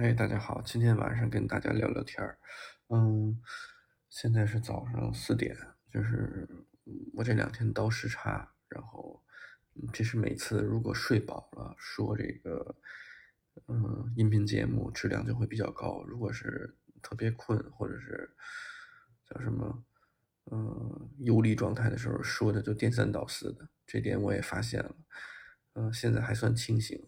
[0.00, 2.38] 哎，大家好，今天晚上跟大家聊聊天儿。
[2.88, 3.38] 嗯，
[4.08, 5.54] 现在是早上四点，
[5.92, 6.48] 就是
[7.12, 9.22] 我这两天倒时差，然后
[9.92, 12.74] 其实每次如果睡饱了，说这个
[13.68, 18.34] 嗯音频节目质量就会比较高；如果是特别困或者是
[19.28, 19.84] 叫什么
[20.50, 23.68] 嗯游离状态的时候，说的就颠三倒四的。
[23.86, 24.96] 这点我也发现了。
[25.74, 26.98] 嗯，现在还算清醒。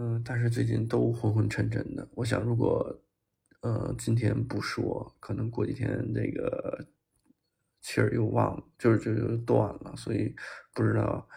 [0.00, 2.08] 嗯，但是最近都昏昏沉沉的。
[2.12, 3.02] 我想，如果
[3.62, 6.86] 呃今天不说，可能过几天这个
[7.82, 9.96] 气儿又忘了，就是就就断了。
[9.96, 10.32] 所以
[10.72, 11.28] 不知道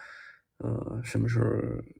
[0.58, 1.50] 呃什么时候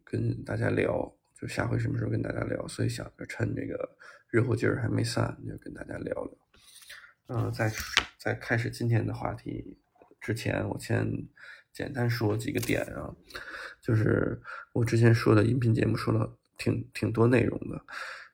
[0.05, 2.69] 跟大家聊，就下回什么时候跟大家聊。
[2.69, 3.97] 所以想着趁这个
[4.29, 6.39] 热乎劲儿还没散，就跟大家聊聊。
[7.27, 7.73] 嗯，在
[8.21, 9.81] 在开始今天的话题
[10.21, 11.27] 之前，我先
[11.73, 13.13] 简单说几个点啊，
[13.81, 14.41] 就是
[14.75, 16.39] 我之前说的音频节目说了。
[16.63, 17.85] 挺挺多内容的，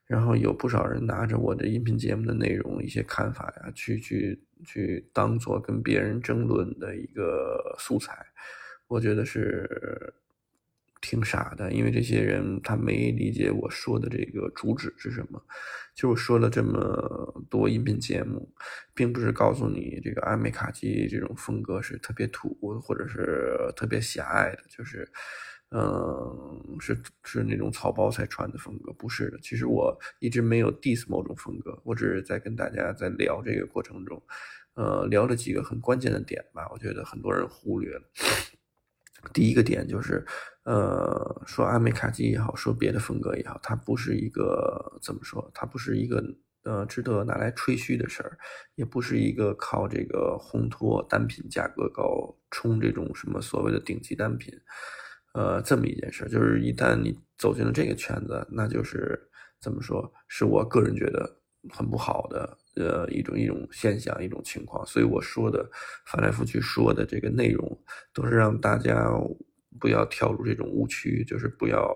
[0.07, 8.15] 然后有不少人拿着我的音频节目的内容、一些看法呀，去去去当做跟别人争论的一个素材，
[8.87, 10.13] 我觉得是
[11.01, 15.43] 挺傻的，因为这些人他没理解我说的这个主旨是什么。
[15.95, 18.53] 就说了这么多音频节目，
[18.95, 25.09] 并不是告诉你这个阿美卡基这种风格是特别土或者是特别狭隘的，就是。
[25.71, 29.39] 嗯，是是那种草包才穿的风格，不是的。
[29.43, 34.23] 其实我一直没有 diss 某种风格，我只是在跟大家在聊这个过程中，
[34.75, 36.67] 呃，聊了几个很关键的点吧。
[36.73, 38.03] 我觉得很多人忽略了。
[39.35, 40.25] 第一个点就是，
[40.63, 45.51] 呃，说阿美卡基也好，说别的风格也好，它不是一个怎么说？
[45.53, 46.25] 它不是一个
[46.63, 48.39] 呃值得拿来吹嘘的事儿，
[48.75, 54.59] 也不是一个靠这个烘托单品价格高冲这种什么所谓的顶级单品。
[55.35, 59.21] 呃，这么一件事，就是一旦你走进了这个圈子，那就是
[59.61, 61.41] 怎么说，是我个人觉得
[61.71, 64.85] 很不好的呃一种一种现象，一种情况。
[64.87, 65.69] 所以我说的
[66.07, 67.79] 翻来覆去说的这个内容，
[68.13, 69.13] 都是让大家
[69.79, 71.95] 不要跳入这种误区，就是不要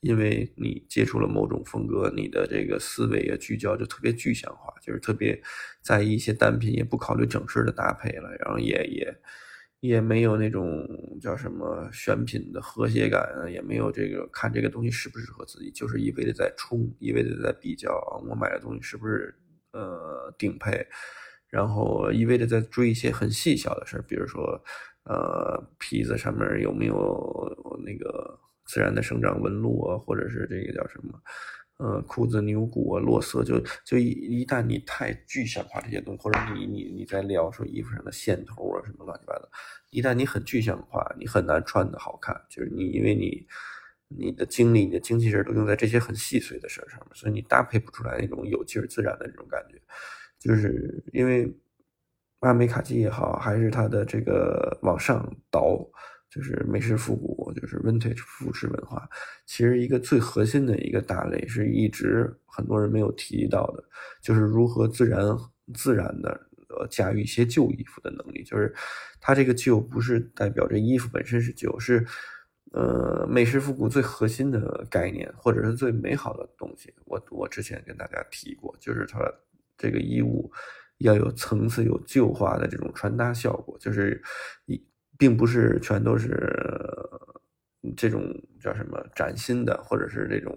[0.00, 5.40] 因为你接触了某种风格，你的这个思维啊聚焦就特别具象化，就是特别
[5.80, 9.16] 在意一些单品，也不考虑整身的搭配了，然后也也。
[9.82, 10.86] 也没有那种
[11.20, 13.20] 叫什么选品的和谐感，
[13.50, 17.92] 也没有这个看这个东西适不适合自己，就是一味的在冲，一味的在比较，
[18.30, 19.34] 我买的东西是不是
[19.72, 20.86] 呃顶配，
[21.48, 24.62] 然后一味的在追一些很细小的事儿，比如说
[25.02, 31.20] 呃皮子上面有没有那个自然的生长纹路啊，或者是这个叫什么。
[31.82, 39.48] 呃，裤子牛骨啊，落色，就就一一旦你太具象化这些东西，或者你你你在聊说衣服上的线头啊什么乱七八糟，
[39.90, 42.40] 一旦你很具象化，你很难穿的好看。
[42.48, 43.44] 就是你因为你
[44.06, 49.76] 你的精力、你的精气神都用在这些很细碎的事上面，所以你搭配不出来那种有劲儿、自然的这种感觉。
[50.38, 51.52] 就是因为
[52.40, 55.84] 阿美卡基也好，还是它的这个往上倒。
[56.34, 59.06] 就是美式复古，就是 vintage 复式文化。
[59.44, 63.84] 其实一个最核心的一个大类，是一直很多人没有提到的，
[64.22, 65.20] 就是如何自然
[65.74, 66.30] 自然的
[66.70, 68.42] 呃驾驭一些旧衣服的能力。
[68.44, 68.74] 就是
[69.20, 72.02] 它这个旧不是代表着衣服本身是旧，是
[72.72, 76.94] 呃美式复古最核心的概念，或者是最美好的东西。
[77.04, 79.20] 我我之前跟大家提过，就是它
[79.76, 80.50] 这个衣物
[80.96, 84.22] 要有层次、有旧化的这种穿搭效果，就是
[84.64, 84.82] 一。
[85.18, 86.50] 并不是全都是
[87.96, 88.22] 这种
[88.60, 90.56] 叫什么崭新的，或者是这种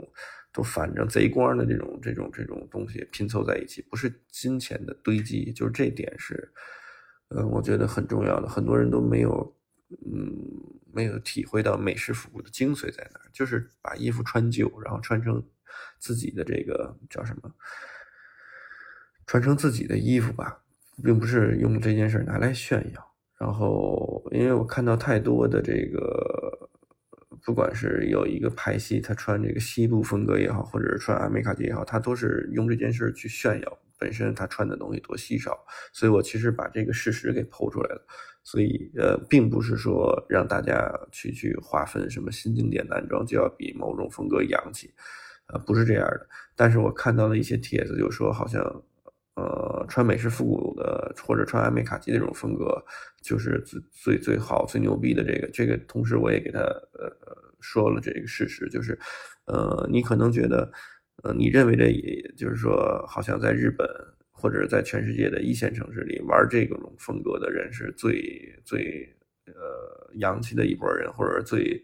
[0.53, 6.51] 都反正贼光的这种这种这种东西拼凑在一起，不是金钱的堆积，就是这点是，
[7.29, 8.47] 嗯，我觉得很重要的。
[8.47, 9.55] 很多人都没有，
[9.89, 10.33] 嗯，
[10.93, 15.43] 没有体会到美式复古的精髓在哪儿，就是把衣服穿旧，然后穿成
[15.99, 17.51] 自己的这个叫什么，
[19.25, 20.63] 穿成自己的衣服吧，
[21.03, 23.14] 并不是用这件事拿来炫耀。
[23.37, 26.69] 然后，因为我看到太多的这个，
[27.43, 35.51] 不管是有一个派系，他穿这个西部风格也好，或者是穿阿美卡基也好，他都是用这件事去炫耀本身他穿的东西多稀少。
[35.91, 38.07] 所以我其实把这个事实给剖出来了。
[38.41, 44.93] 所以，呃，并不是说让大家去去划分什么新经典男装就要比某种风格洋气，
[45.47, 46.27] 呃，不是这样的。
[46.55, 48.81] 但是我看到了一些帖子，就说好像。
[49.35, 52.81] 呃，穿美式复古的或者穿阿美卡基这种风格，
[53.21, 55.49] 就是最最最好、最牛逼的这个。
[55.51, 57.11] 这个同时我也给他呃
[57.59, 58.97] 说了这个事实，就是
[59.45, 60.71] 呃，你可能觉得
[61.23, 63.85] 呃，你认为的，也就是说，好像在日本
[64.31, 69.13] 或者在全世界的一线城市里玩这种风格的人是最最
[69.47, 71.83] 呃洋气的一波人，或者最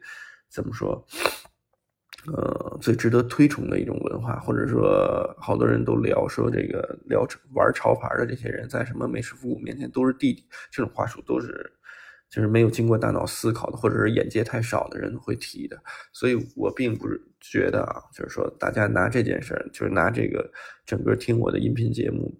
[0.49, 1.05] 怎么说
[2.27, 11.71] 呃，最值得推崇的一种文化，或者说好多人都聊说这个聊玩潮牌的这些人在什么美式复古面前都是弟弟，这种话术都是
[12.29, 15.81] 就是没有经过大脑思考的，或者是眼界太少的人会提的。
[16.13, 20.47] 所以我并不是觉得啊，就是说大家拿这件事儿，就是拿这个
[20.85, 22.31] 整个听我的音频节目。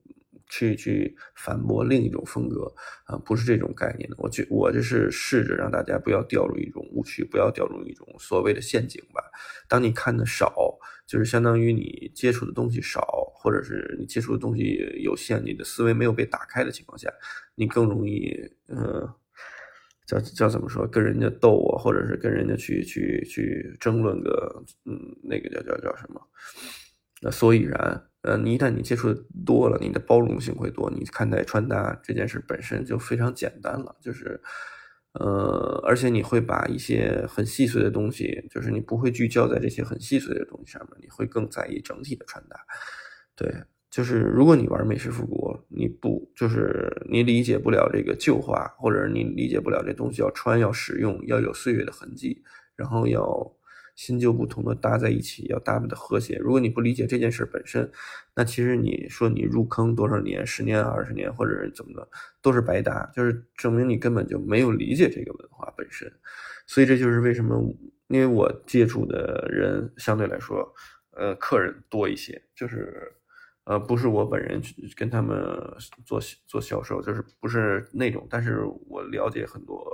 [0.51, 2.71] 去去反驳另一种风格
[3.05, 4.15] 啊，不是这种概念的。
[4.19, 9.23] 我觉我这是试着让大家不要掉入一种误区，不要掉入一种所谓的陷阱吧。
[9.69, 10.77] 当你看的少，
[11.07, 17.09] 就是相当于你接触的东西少，或者是你接触的东西有限，你的思维没有被打开的情况下，
[17.55, 18.37] 你更容易
[18.67, 19.09] 嗯，
[20.05, 26.21] 叫叫怎么说，跟人家斗啊，或者是跟人家去去去争论个嗯，那个叫叫叫什么？
[27.21, 28.10] 那所以然。
[28.23, 34.39] 呃，你一旦你接触的多了，你的包容性会多，你看待穿搭这件事本身就非常简单了，就是，
[35.13, 42.55] 呃，而且你会把一些很细碎的东西，就是你不会聚焦在这些很细碎的东西上面，你会更在意整体的穿搭。
[43.35, 43.51] 对，
[43.89, 52.43] 就是如果你玩美式复古，你不就是你理解不了这个旧化，或者你理解不了这东西要穿要使用要有岁月的痕迹，
[52.75, 53.51] 然后要。
[53.95, 56.37] 新旧不同的搭在一起，要搭配的和谐。
[56.37, 57.89] 如果你不理解这件事本身，
[58.35, 62.07] 那其实你说你入坑多少年、十年、二十年，或者是怎么的，
[62.41, 66.11] 都是白搭，就是证明你根本就没有理解这个文化本身。
[66.65, 67.61] 所以这就是为什么，
[68.07, 70.73] 因为我接触的人相对来说，
[71.11, 73.11] 呃，客人多一些，就是
[73.65, 75.37] 呃，不是我本人去跟他们
[76.05, 79.85] 做做销售，就是不是那种，但是我了解很多。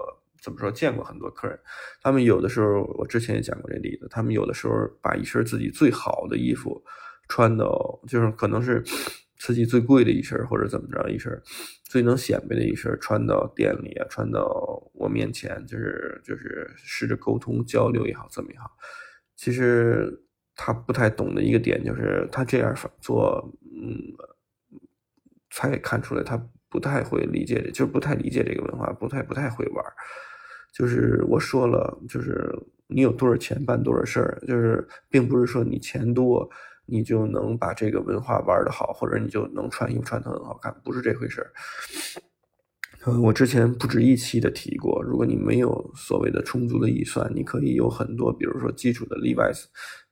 [0.41, 0.71] 怎么说？
[0.71, 1.59] 见过很多客人，
[2.01, 4.07] 他们有的时候，我之前也讲过这例子。
[4.09, 6.83] 他们有的时候把一身自己最好的衣服
[7.27, 8.83] 穿到，就是可能是
[9.37, 11.41] 自己最贵的一身，或者怎么着一身
[11.83, 14.43] 最能显摆的一身，穿到店里啊，穿到
[14.93, 18.69] 我面前，就是就是试着沟通交流也好，怎么也好。
[19.35, 20.23] 其实
[20.55, 24.01] 他不太懂的一个点就是，他这样做，嗯，
[25.51, 26.37] 才看出来他
[26.69, 29.83] 不太会理解，就是不太理解这个文化，不太不太会玩。
[30.73, 32.53] 就是我说了，就是
[32.87, 36.47] 你有多少钱办多少事儿，就是并不是说你钱多
[36.85, 41.51] 你就能把这个文化玩得好，或者你就能穿衣服穿得很好看，不是这回事儿。
[43.05, 49.51] 嗯，我之前不止一期的提过，如果你没有所谓的充足的预算，你可以有很多，比如说基础的例外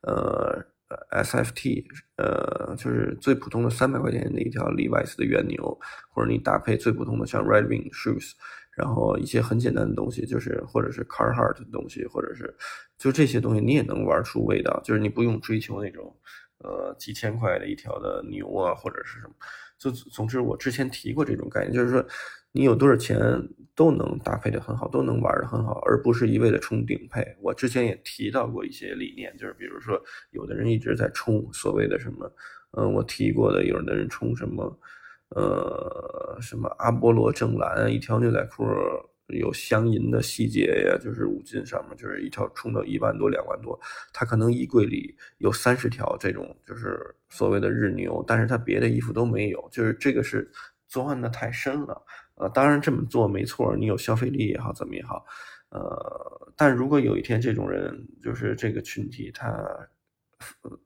[0.02, 0.66] 呃
[1.12, 1.86] ，SFT，
[2.18, 5.80] 呃，就是最普通的三百块钱的一条 Levi's 的原牛，
[6.10, 8.32] 或者你搭配最普通的像 Red Wing Shoes。
[8.76, 12.54] 然后一些很简单的东西，就是或者是 Carhartt 的东西，或者是
[12.98, 14.82] 就这些东西，你也能玩出味道。
[14.84, 16.14] 就是你不用追求那种，
[16.58, 19.34] 呃，几千块的一条的牛啊，或者是什么。
[19.78, 22.06] 就总之，我之前提过这种概念，就是说
[22.56, 23.20] 你有多少钱
[23.76, 27.22] 都能搭配的很好，都能玩的很好，而不是一味的冲顶配。
[27.42, 32.32] 我之前也提到过一些理念，就是比如说有的人一直在冲所谓的什么，
[32.78, 34.80] 嗯，我提过的，有的人冲什么。
[35.30, 38.64] 呃，什么阿波罗正蓝，一条牛仔裤
[39.28, 43.78] 有镶银的细节呀，就是五金上面，就是一条冲到一万多、两万多，
[44.14, 50.50] 他可能衣柜里有三十条这种，就是所谓的日牛，但是他别的衣服都没有，就是这个是
[50.88, 52.06] 钻的太深了。
[52.36, 55.26] 呃，当然这么做没错，你有消费力也好，怎么也好，
[55.70, 59.54] 呃，但如果有一天这种人，就是这个群体，他。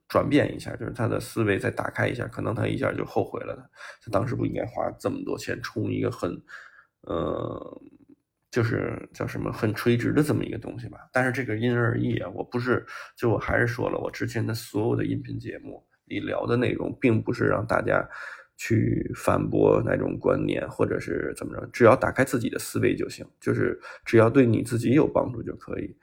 [0.08, 3.68] 转变一下，就是他的思维再打开一下，可能他一下就后悔了。
[4.02, 6.30] 他当时不应该花这么多钱充一个很，
[7.02, 7.82] 呃，
[8.48, 10.98] 就是叫什么很垂直的这么一个东西吧。
[11.12, 18.08] 但是这个因人而异啊，我不是，就我还是说了，我之前的所有的音频节目里聊的内容，并不是让大家
[18.60, 25.96] 去反驳那种观念，或者是怎么着，只要打开自己的思维就行，就是只要对你自己有帮助就可以。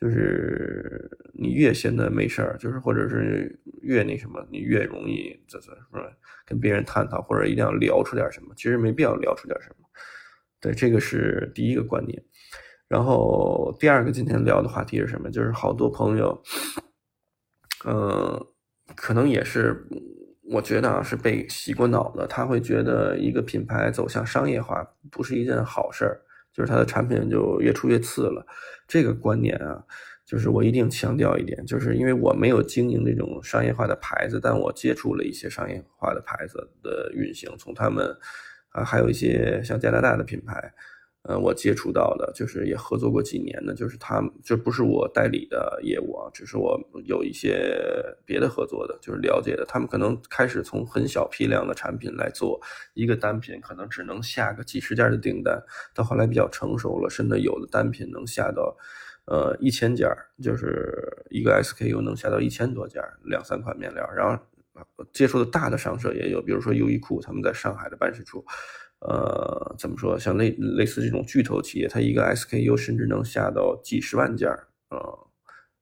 [0.00, 6.10] 就是你越闲的没事儿，就是或者是越那什么，你越容易这这是吧？
[6.44, 9.86] 跟别人探讨或者一定要聊出点什么，其实没必要聊出点什么。
[10.58, 12.20] 对，这个是第一个观念。
[12.88, 15.30] 然后第二个今天聊的话题是什么？
[15.30, 16.42] 就是好多朋友，
[17.84, 18.44] 嗯，
[18.96, 19.86] 可能也是，
[20.50, 26.20] 我觉得啊是被洗过脑的，他会觉得一个品牌走向商业化不是一件好事儿。
[26.52, 28.44] 就是它的产品就越出越次了，
[28.88, 29.80] 这个观念啊，
[30.26, 38.04] 就是我一定强调一点，就是因为我没有经营这种商业化的牌子，但我接触了一些商业化的牌子的运行，从他们
[38.70, 40.74] 啊，还有一些像加拿大的品牌。
[41.22, 47.76] 呃，我接触到的，就是也合作过几年的，就是他们，这不是我代理的业务啊，只是我有一些
[48.24, 49.62] 别的合作的，就是了解的。
[49.66, 52.58] 他们可能开始从很小批量的产品来做
[52.94, 55.62] 一个单品，可能只能下个几十件的订单，
[55.94, 58.74] 到后来比较成熟了，甚至有的单品能下到，
[59.26, 60.08] 呃一千件
[60.42, 64.42] 就是一个 SKU 能下到一千多件两三款面料，然后
[65.12, 68.42] 接触的大的商社也有，比如说优衣库他们在上海的办事处，
[69.00, 74.48] 呃，怎么说，像类类似这种巨头企业，它一个 SKU 甚至能下到几十万件
[74.90, 75.28] 呃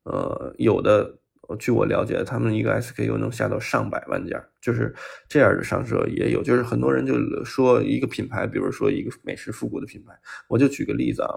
[0.04, 1.18] 呃，有的。
[1.58, 4.94] 据我了解，他们一个 SKU 能下到上百万件，就是
[5.26, 6.42] 这样的商社也有。
[6.42, 10.12] 就是很多人就说一个品牌，比如说一个美式复古的品牌，
[10.46, 11.32] 我就举个例子啊，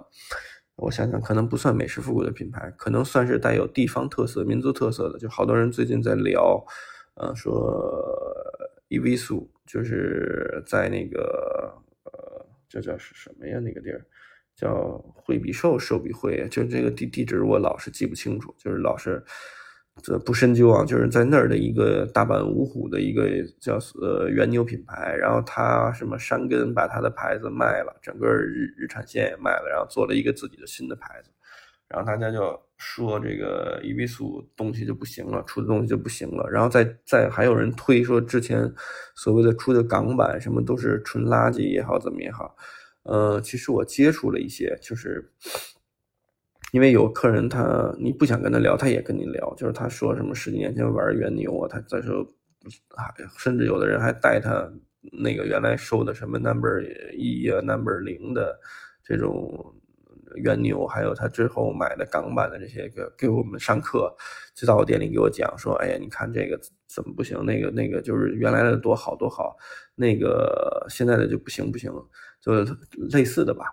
[0.75, 5.17] 我想想，可能不算美式复古的品牌，可能算是带有地方特色、民族特色的。
[5.17, 6.61] 就好多人最近在聊，
[7.13, 7.89] 呃，说
[8.89, 11.71] 伊维苏，就是在那个
[12.03, 13.59] 呃，这叫是什么呀？
[13.59, 14.05] 那个地儿
[14.55, 19.23] 叫惠比寿，寿比惠，就这个地地址我老是记不清楚，就是老是。
[20.01, 23.27] 这不深究啊，就是在那儿的一个大阪五虎的一个
[23.59, 31.29] 叫呃原牛品牌，然后他什么山根把他的牌子卖了，整个日日产线也卖了，然后做了一个自己的新的牌子，
[31.91, 38.71] 然后大家就说这个伊维苏东西就不行了，出的东西就不行了，然后再再还有人推说之前
[39.15, 42.55] 所谓的出的港版什么都是纯垃圾也好怎么也好，
[43.03, 45.31] 呃，其实我接触了一些，就是。
[46.73, 52.25] 因为有客人，他你不想跟他聊，他也跟你聊，就是他说什么十几年前玩原牛啊，他再说，
[53.37, 54.71] 甚至有的人还带他
[55.11, 56.81] 那个原来收的什么 number
[57.13, 58.57] 一啊 number 零的
[59.03, 59.75] 这种
[60.35, 64.13] 原牛，还有他之后买的港版的这些个给我们上课，
[64.55, 69.55] 就到我店里给我讲说，哎呀，你看这个怎么不行，那个那个就是原来的多好多好，
[69.95, 71.91] 那个现在的就不行不行，
[72.41, 72.53] 就
[73.11, 73.65] 类似的吧。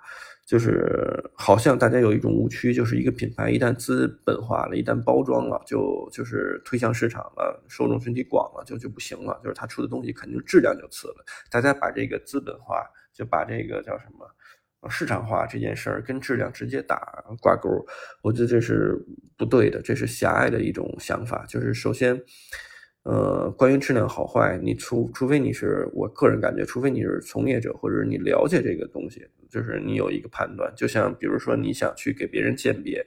[0.47, 9.39] 就是好像大家有一种误区，就是一个品牌一旦资本化了，一旦包装了，就就是推向市场了，受众群体广了，就就不行了。
[9.45, 11.17] 就是他出的东西肯定质量就次了。
[11.51, 14.27] 大家把这个资本化，就把这个叫什么
[14.89, 17.69] 市场化这件事儿跟质量直接打挂钩，
[18.23, 18.95] 我觉得这是
[19.37, 21.45] 不对的，这是狭隘的一种想法。
[21.49, 22.21] 就是首先。
[23.05, 30.71] 呃，关于质量好坏，你除除非你是我个人感觉，除非你是从业者，或者你了解这个东西，就是你有一个判断。
[30.77, 33.03] 就像比如说，你想去给别人鉴别。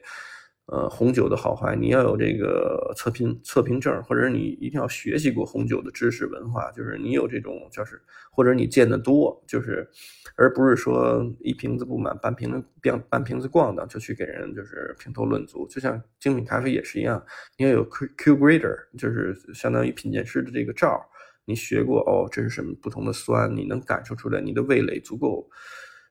[0.72, 8.00] 呃，红酒的好坏，你要有这个测评测评证，或者你一定要学习过红酒的知识文化，就是你有这种，就是
[8.30, 9.86] 或者你见得多，就是
[10.34, 15.68] 而不是说一瓶子不满半瓶半半瓶子逛的就去给人就是评头论足。
[15.68, 17.22] 就像精品咖啡也是一样，
[17.58, 20.98] 你要有 Q Q grader，就是相当于品鉴师的这个照，
[21.44, 25.46] 你学过哦，这是什么不同的酸，你能感受出来，你的味蕾足够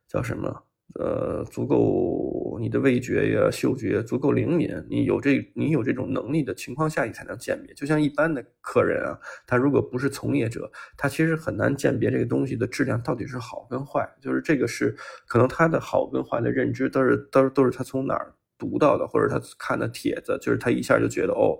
[0.07, 0.63] 叫什么？
[0.99, 7.73] 呃，足够你的味觉呀、嗅觉足够灵敏，你有这你有这种能力的情况下，你才能鉴别。
[7.73, 9.17] 就像一般的客人啊，
[9.47, 14.07] 他如果不是从业者，他其实很难鉴别这个东西的质量到底是好跟坏。
[14.21, 14.95] 就是这个是
[15.27, 21.57] 可能他的好跟坏的认知都是都是都是他从哪儿读到的，或者他看的帖子，就是他一下就觉得哦，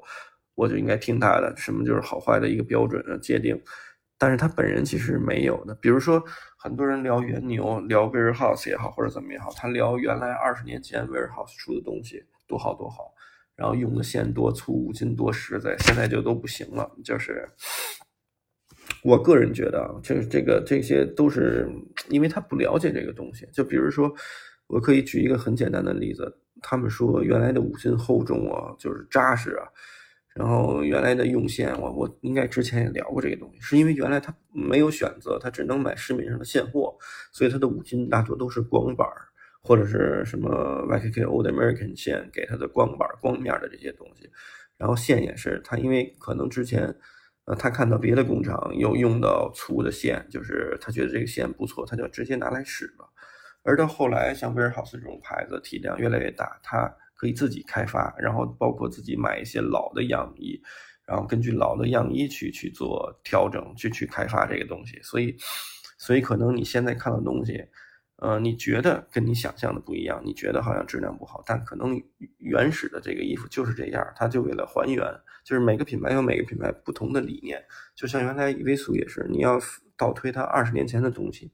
[0.56, 3.60] 我就应该听他的，什么就是好坏的一个标准界定。
[4.22, 6.24] 但是他本人其实没有的，比如说
[6.56, 13.12] 很多人聊原牛，聊 warehouse 也好，或者怎么也好，他聊原来二十年前 warehouse 出的东西多好多好，
[13.56, 16.88] 然后用的线多粗，五金多实在，现在就都不行了。
[17.04, 17.50] 就是
[19.04, 21.68] 我个人觉得，就是这个这些都是
[22.10, 23.48] 因为他不了解这个东西。
[23.52, 24.14] 就比如说，
[24.68, 29.66] 我可以举一个很简单的例子，他们说原来的五金厚重啊，就是扎实啊。
[30.34, 36.96] 然后原来的用线，我我应该之前也聊过这个东西，是因为原来他没有选择，他只能买市面上的现货，
[37.34, 39.06] 所以他的五金大多都是光板
[39.62, 40.50] 或者是什么
[40.88, 44.32] YKK Old American 线给他的光板光面的这些东西。
[44.78, 46.96] 然后线也是他，因为可能之前，
[47.44, 53.10] 呃，他看到别的工厂有用到粗的线，就是他觉得这个线不错，他就直接拿来使了。
[53.64, 56.90] 而到后来，像威尔豪斯这种牌子体量越来越大，他。
[57.22, 60.60] 可以自己开发，然后包括自己买一些老的样衣，
[61.06, 65.00] 然后根据老的样衣去去做调整，去去开发这个东西。
[65.04, 65.38] 所以，
[66.00, 67.64] 所以可能你现在看到东西，
[68.16, 71.96] 呃，你觉得跟你想象的不一样，你觉得好像质量不好，但可能
[72.40, 75.06] 原始的这个衣服就是这样，它就为了还原，
[75.44, 77.64] 就是每个品牌有每个品牌不同的理念。
[77.96, 79.60] 就像原来伊维苏也是，你要
[79.96, 81.52] 倒推它二十年前的东西，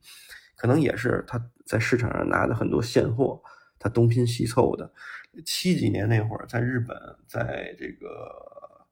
[0.55, 3.41] 可能也是他在市场上拿的很多现货，
[3.77, 4.93] 他东拼西凑的。
[5.45, 8.87] 七几年那会儿，在日本，在这个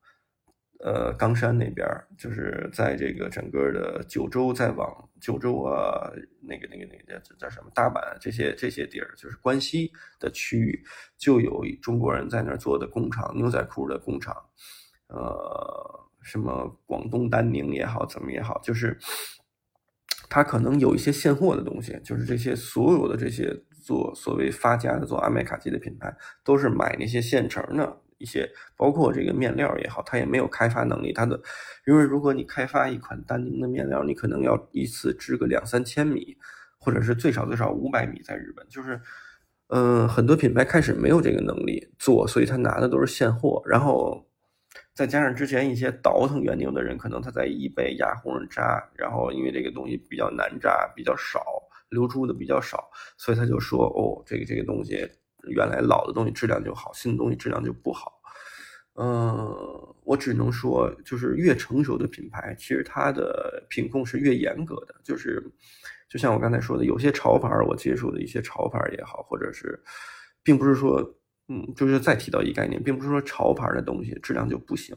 [0.80, 1.88] 呃冈山那边，
[2.18, 6.12] 就是在这个整个的九州，再往九州啊，
[6.42, 10.84] 那个那个那个叫叫什么大阪这些这些地儿，就是关西的区域，
[11.18, 14.36] 就有中国人在那儿做的工厂，牛仔裤的工厂，
[15.08, 18.98] 呃，什么广东丹宁也好，怎么也好，就是
[20.30, 23.64] 他可能有一些现货的东西，就是这些所有的这些。
[23.86, 26.12] 做所谓发家的做阿麦卡基的品牌，
[26.44, 31.14] 都是买那些现成的一些，包括这个面料也好，它也没有开发能力。
[31.14, 31.40] 它的，
[31.86, 36.36] 因为如果你开发一款丹宁的面料，你可能要一次织个两三千米，
[36.80, 39.00] 或者是最少最少五百米，在日本就是。
[39.70, 43.64] 嗯，很多品牌开始没有这个能力做，所以他拿的都是现货。
[43.66, 44.24] 然后
[44.94, 51.44] 再加上之前一些倒腾原牛的人，可能他在易贝、雅虎上扎，然后因为这个东西比较难扎，比较少
[51.90, 55.08] 流出的比较少，所以他就说：“哦，这个这个东西
[55.50, 58.22] 原来老的东西质量就好，新的东西质量就不好。”
[58.98, 59.46] 嗯，
[60.04, 65.44] 我只能说，就是越成熟的品牌，其实它的品控是越严格的，就是。
[66.08, 69.78] 就像我刚才说的，有些潮牌我接触的一些潮牌也好，或者是，
[70.44, 71.02] 并不是说，
[71.50, 74.96] 嗯，就是再提到一概念，并不是说潮牌的东西质量就不行，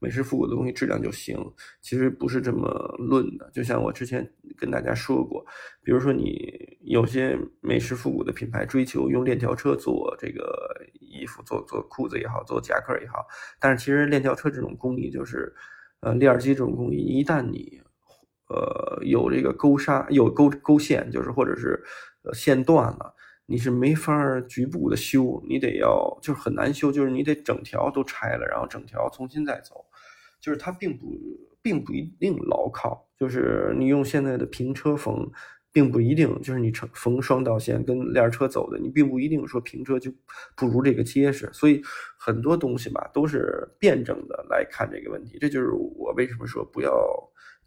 [0.00, 1.38] 美式复古的东西质量就行，
[1.80, 3.48] 其实不是这么论的。
[3.52, 5.44] 就像我之前跟大家说过，
[5.84, 13.26] 比如说你有些美式复古的品牌追求用链条车做这个衣服，做做裤子也好，做夹克也好，
[13.60, 15.54] 但是其实链条车这种工艺就是，
[16.00, 17.80] 呃，链机这种工艺，一旦你
[18.48, 21.80] 呃，有这个钩纱，有钩钩线，就是或者是
[22.32, 23.14] 线断了，
[23.46, 29.84] 你是没法局部的修，你得要就是很难修，就是你得整条都拆了，然后整条重新再走，
[30.40, 31.06] 就是它并不
[31.62, 35.30] 并不一定牢靠，就是你用现在的平车缝，
[35.72, 40.12] 并不一定就是你成缝双道线跟链车走的，你并不一定说平车就
[40.56, 41.82] 不如这个结实，所以
[42.18, 46.90] 很多东西吧都是辩证的来看这个问题，这就是我为什么说不要。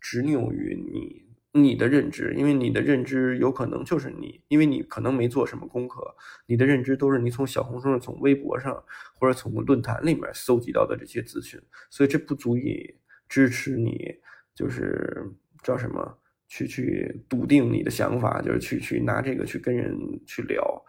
[0.05, 6.15] 执拗于你你的认知，因为你的认知有可能就是你，因为你可能没做什么功课，
[6.47, 8.83] 你的认知都是你从小红书、从微博上
[9.19, 12.95] 或者从论坛里面搜集到的这些资讯，所以这不足以
[13.29, 14.15] 支持你，
[14.55, 15.23] 就是
[15.61, 16.17] 叫什么
[16.47, 19.95] 去去笃定你的想法，就是去去拿这个去跟人
[20.25, 20.83] 去聊，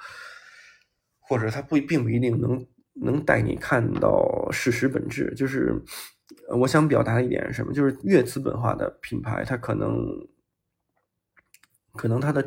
[1.20, 5.80] 或者他不并不一定能能带你看到事实本质，就是。
[6.56, 7.72] 我想表达的一点是什么？
[7.72, 9.96] 就是越资本化的品牌，它可能，
[11.96, 12.44] 可能它的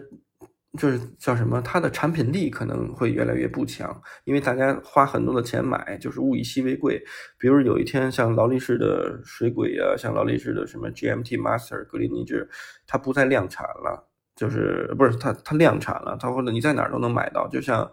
[0.78, 1.62] 就是叫什么？
[1.62, 7.04] 它的产品力可能会越来越不强，因为大家花很多的钱买，就是物以稀为贵。
[7.40, 12.48] 比如有一天，像劳力士的水鬼啊，像劳力士的什么 GMT Master 格林尼治，
[12.86, 17.92] 它不再量产了，就是不是它它量产了，它或者你在哪儿都能买到，就像。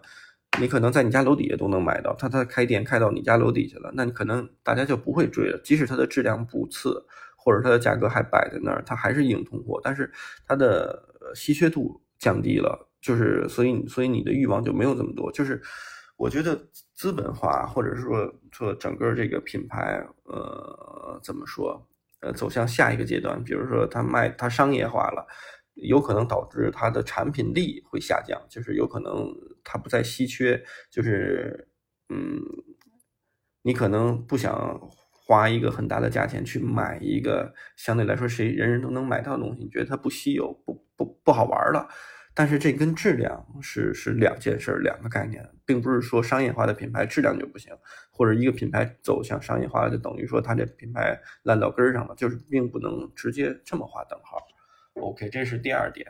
[0.57, 5.59] 你可能在你家楼底下都能买到，他他开店开到你家楼底下了，那你可能大家就不会追了。
[5.61, 10.09] 即使它的质量不次，或者它的价格还摆在那儿，它还是硬通货，但是
[10.47, 15.31] 它的稀缺度降低了，就是所以所以你的欲望就没有这么多。
[15.31, 15.61] 就是
[16.17, 21.87] 我觉得资本化或者说说整个这个品牌，呃，怎么说？
[22.21, 25.25] 呃，走向下一个阶段，比如说它卖它商业化了。
[25.75, 29.27] 有可能导致它的产品力会下降，就是有可能
[29.61, 31.67] 它不再稀缺，就是
[32.07, 32.39] 嗯，
[33.61, 34.79] 你可能不想
[35.25, 41.87] 花一个很大的价钱去买一个相对来说谁人人都能买到的东西，你觉得它不稀有，不不不好玩了。
[42.37, 47.73] 但是这跟质量是是两件事，两个概念，并不是说商业化的品牌质量就不行，
[48.11, 54.37] 或者一个品牌走向商业化就等于说它这品牌烂到根儿上了，就是并不能直接这么划等号。
[55.01, 56.07] OK，这是第二点。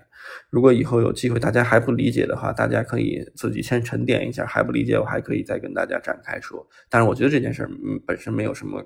[0.50, 4.46] 如果以后有机会，大家还不理解的话，大家可以自己先沉淀一下。
[4.46, 6.68] 还不理解，我还可以再跟大家展开说。
[6.88, 7.70] 但是我觉得这件事儿
[8.06, 8.84] 本身没有什么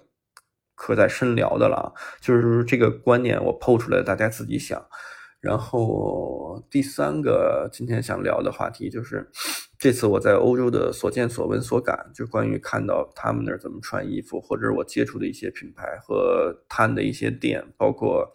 [0.80, 4.82] 可再深聊的了，就是这个观念我抛出来，大家自己想。
[5.42, 9.30] 然后第三个今天想聊的话题就是，
[9.78, 18.32] 这次我在欧洲的所见所闻所感，就关于看到他们那儿怎么穿衣服，或者我接触的一些品牌和探的一些店，包括。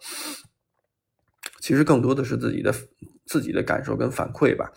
[1.61, 2.71] 其实更多的是自己的
[3.25, 4.71] 自己的感受跟反馈吧。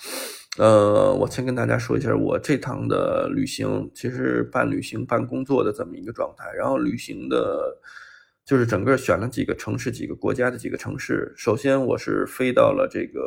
[0.59, 6.51] 呃，我先跟大家说一下我这趟的旅行，其实半旅行半工作的这么一个状态。
[6.53, 7.79] 然后旅行的，
[8.45, 11.33] 就是整个选了几个城市、几个国家的几个城市。
[11.37, 13.21] 首先我是飞到了这个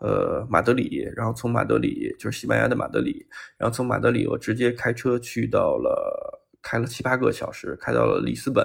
[0.00, 3.26] 呃马德里，然后从马德里就是西班牙的马德里，
[3.58, 8.64] 然后从马德里我直接开车去到了，开了七八个小时，开到了里斯本。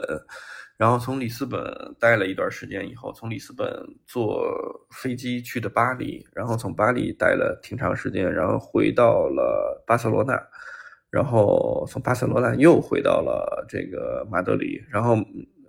[0.84, 1.64] 然后从里斯本
[1.98, 3.66] 待了一段时间以后，从里斯本
[4.06, 4.54] 坐
[4.92, 10.38] 飞机去的巴黎，然后从巴黎待了挺长时间，然后回到了巴塞罗那，
[11.10, 15.16] 然后从巴塞罗那又回到了这个马德里，然后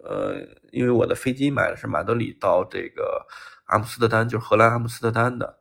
[0.03, 0.35] 呃，
[0.73, 3.25] 因为我的飞机买的是马德里到这个
[3.67, 5.59] 阿姆斯特丹，就是荷兰阿姆斯特丹的，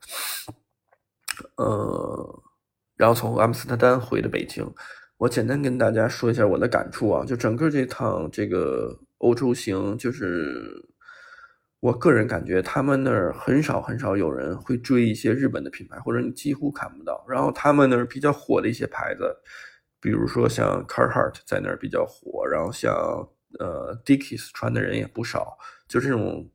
[1.58, 2.42] 呃，
[2.96, 4.68] 然后从阿姆斯特丹回的北京。
[5.16, 8.98] 我简单跟大家说一下我的感触啊，就整个这趟这个。
[9.24, 10.86] 欧洲行就是
[11.80, 17.24] 我个人感觉他们那儿很少很少有人会追一些日本的品牌，或者你几乎看不到。
[17.28, 19.34] 然后他们那儿比较火的一些牌子，
[20.00, 22.94] 比如说像 Carhartt 在那儿比较火，然后像
[23.58, 25.56] 呃 Dickies 穿的人也不少，
[25.88, 26.50] 就这种。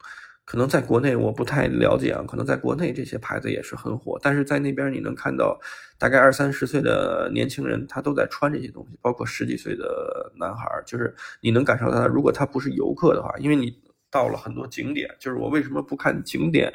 [0.49, 5.55] 可能在国内我不太了解啊，可能在国内这些牌子也是很火，但是在那边你能看到，
[5.99, 16.73] 大概二三十岁的年轻人他都在穿这些东西，包括十几岁的男孩，就是你能感受到，如果他不是游客的话，因为你到了很多景点，就是我为什么不看景点，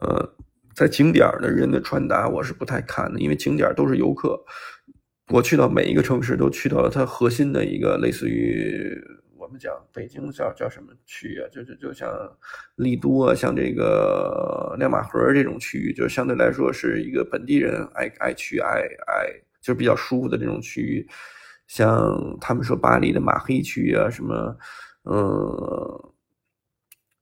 [0.00, 0.34] 呃，
[0.74, 4.36] 在景点的人的穿搭我是不太看的，因为景点都是游客，
[5.28, 9.00] 我去到每一个城市都去到了它核心的一个类似于。
[9.52, 11.44] 我们讲北京叫叫什么区啊？
[11.52, 12.08] 就就就像
[12.76, 19.28] 丽都啊，像这个亮马河这种区域，就相对来说是一个本地人爱爱去爱爱，
[19.60, 21.06] 就是比较舒服的这种区域。
[21.66, 24.56] 像他们说巴黎的马黑区啊，什么
[25.04, 26.14] 嗯，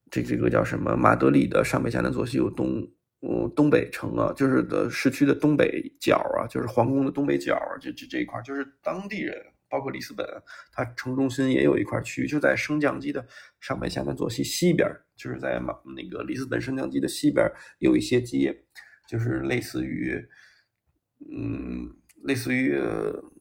[0.08, 2.88] 这这个叫什么马德里的上北下南左西右东，
[3.22, 9.36] 嗯，东北城啊，就是的市区的东北角啊，就是皇宫的东北角啊，这这这一块就是当地人。
[9.70, 10.26] 包括里斯本，
[10.72, 13.24] 它城中心也有一块区域，就在升降机的
[13.60, 17.46] 上北下南左西西边，就是在马那个里斯本升降机的西边
[17.78, 18.64] 有一些街，
[19.08, 20.20] 就是类似于，
[21.20, 21.88] 嗯，
[22.24, 22.76] 类似于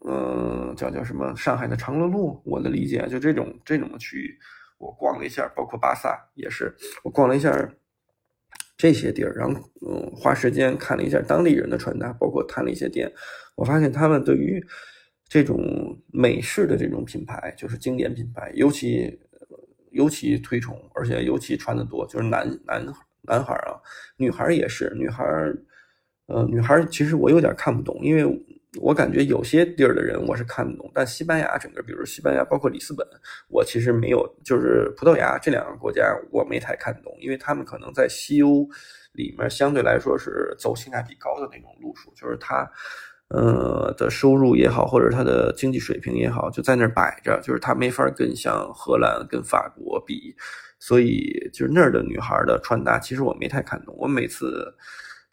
[0.01, 4.37] 呃叫叫什么上海的长乐路，我的理解就这种这种的区域，
[4.77, 7.51] 我逛了一下，包括巴萨也是，我逛了一下
[8.77, 13.11] 这些地儿，然后嗯花时间看了一下当地人的穿搭，包括探了一些店，
[13.55, 14.63] 我发现他们对于。
[15.29, 19.19] 这种美式的这种品牌就是经典品牌，尤其
[19.91, 22.83] 尤其推崇，而且尤其穿的多，就是男男
[23.21, 23.77] 男孩啊，
[24.17, 25.23] 女孩也是女孩，
[26.25, 28.43] 呃，女孩其实我有点看不懂，因为
[28.81, 33.07] 我感觉有些地儿的人我是看不懂，但西班牙整个，比如西班牙，包括里斯本，
[33.49, 38.67] 我其实没有，就是葡萄牙这两个国家我没太看懂，因为他们可能在西欧
[39.11, 42.67] 里面相对来说是走性价比高的那种路数，就是它。
[43.29, 50.35] 呃的收入也好，或者他的经济水平也好，就在那儿摆着，就是他没法跟像荷兰、跟法国比，
[50.79, 53.95] 所以就是那儿的女孩的穿搭，其实我没太看懂。
[53.99, 54.73] 我每次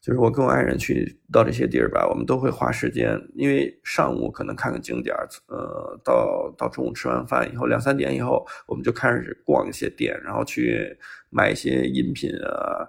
[0.02, 5.16] 就是我跟我爱人去到这些地儿吧，我们都会花时间，因为上午可能看个景点，
[5.48, 10.94] 呃，到到中午吃完饭以后，两三点以后，我们就开始逛一些店，然后去
[11.30, 12.86] 买一些饮品啊，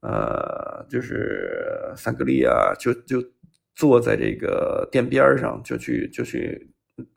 [0.00, 3.22] 呃，就是三格利啊，就就。
[3.78, 6.68] 坐在这个店边上，就去就去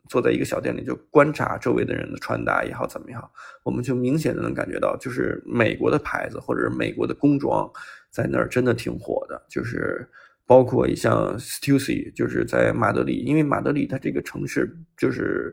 [0.08, 3.20] 坐在一个小店里，就观察周围的人的穿搭也好怎么样，
[3.64, 7.68] 我们就明显的能感觉到，就是美国的牌子或者美国的工装
[8.12, 10.08] 在那儿真的挺火的，就是
[10.46, 15.52] 包括像 Stussy，就是在马德里，因为马德里它这个城市就是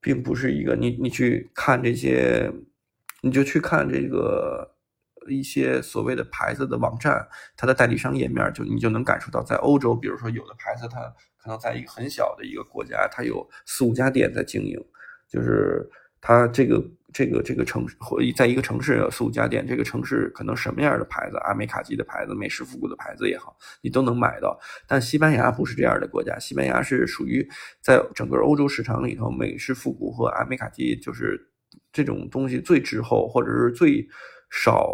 [0.00, 2.50] 并不是一个你你去看这些，
[3.20, 4.76] 你就去看这个。
[5.30, 11.00] 一些所谓的牌子的网站，它的代理商页面就你就能感受到，在欧洲，比如说有的牌子，它
[11.36, 14.78] 可能在一个很小的一个国家，它有四五家店在经营，
[15.28, 15.88] 就是
[16.20, 24.58] 它这个这个这个城市或在一个城市有四五家店，这个城市可能什么样的牌子，阿美卡基的牌子、美式复古的牌子也好，你都能买到。
[24.86, 27.48] 但西班牙不是这样的国家，西班牙是属于
[27.80, 31.50] 在整个欧洲市场里头，美式复古和阿美卡基就是
[31.92, 34.08] 这种东西最滞后，或者是最。
[34.50, 34.90] 少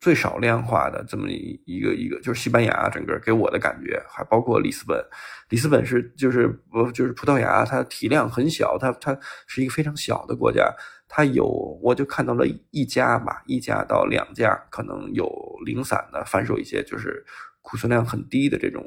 [0.00, 5.04] 最少量化的这么一一个一个，就是西班牙整个给我的感觉，还包括里斯本。
[5.48, 10.72] 里斯本是就是不就是葡萄牙，它体量很小，它它是一个非常小的国家。
[11.08, 11.46] 它有
[11.82, 15.28] 我就看到了一家吧，一家到两家，可能有
[15.64, 17.24] 零散的贩售一些就是
[17.62, 18.84] 库存量很低的这种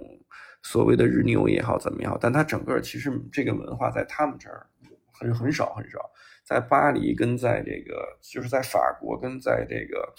[0.62, 4.68] 所谓的日牛也好怎么样，但它整个其实这个文化在他们这儿
[5.12, 6.00] 很很少很少。
[6.52, 10.14] 在巴黎跟在这个就是在法国跟在这个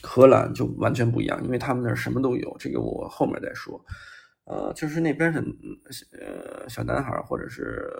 [0.00, 2.56] 荷兰就完全不一样，因为他们那儿什么都有。
[2.56, 3.84] 这个我后面再说。
[4.44, 5.42] 呃，就是那边的
[6.12, 7.90] 呃小男孩或者是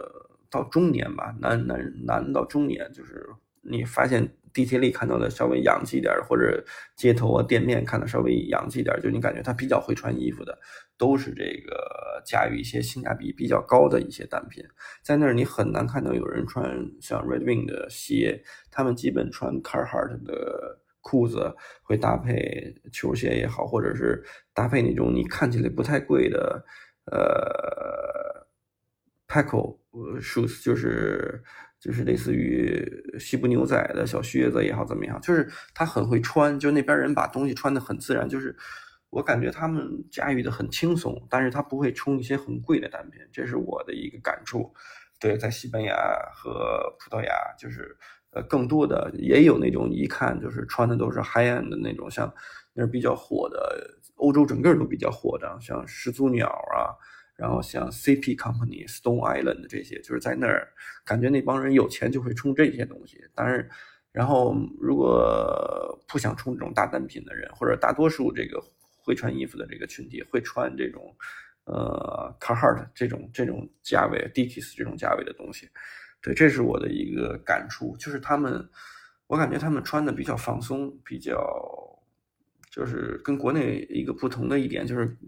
[0.48, 3.26] 到中年吧，男男男到中年，就是
[3.70, 4.35] 你发现。
[4.54, 6.64] 地铁里看到的稍微洋气一点或者
[6.96, 10.59] 街头啊店面看的稍微洋气一点就你感觉他比较会穿衣服的，
[10.96, 14.64] 都是这个驾驭一些性价比比较高的一些单品。
[15.02, 16.64] 在那儿你很难看到有人穿
[17.00, 26.64] 像 Red Wing 的鞋，他们基本穿 Carhartt 的裤子，会搭配球鞋也好，或者是搭配那种你看起来不太贵的
[27.04, 28.48] 呃
[29.28, 29.78] Paco
[30.20, 31.44] shoes，就是。
[31.80, 32.84] 就是类似于
[33.18, 35.20] 西部牛仔的小靴子也好，怎么样？
[35.20, 38.28] 就是他很会穿，就那边人把东西穿的很自然。
[38.28, 38.56] 就是
[39.10, 44.74] 我感觉他们驾驭的很轻松，但是他不会冲一些很贵的单品，这是我的一个感触。
[45.20, 45.96] 对，在西班牙
[46.34, 47.96] 和葡萄牙，就是
[48.30, 52.32] 呃，更多的也有那种一看就是穿的都是 high end 的那种，像
[52.74, 56.94] 那是比较火的，欧洲整个都比较火的，像始祖鸟啊，
[57.38, 60.68] 然后像 CP Company、Stone Island 这些，就是在那儿
[61.05, 63.24] 感觉那帮人有钱就会冲这些东西。
[63.33, 63.64] 当然，
[64.11, 68.61] 然后如果不想冲这种大单品的人，或者大多数这个
[69.01, 71.14] 会穿衣服的这个群体会穿这种
[71.66, 75.68] 呃 Carhartt 这种这种价位，Dickies 这种价位的东西。
[76.20, 78.68] 对，这是我的一个感触，就是他们，
[79.29, 81.38] 我感觉他们穿的比较放松，比较，
[82.78, 85.18] 就是跟国内一个不同的一点，就是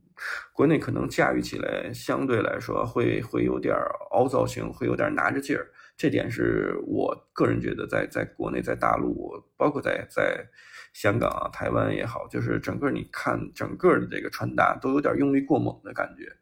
[0.53, 3.75] 国内可能驾驭起来相对来说会会有点
[4.13, 10.47] 凹造型，会有点拿着劲儿，这点是我个人觉得在在国内在大陆，包括在在
[10.93, 16.33] 香港啊、台湾也好，就是整个你看整个的这个穿搭都有点用力过猛的感觉，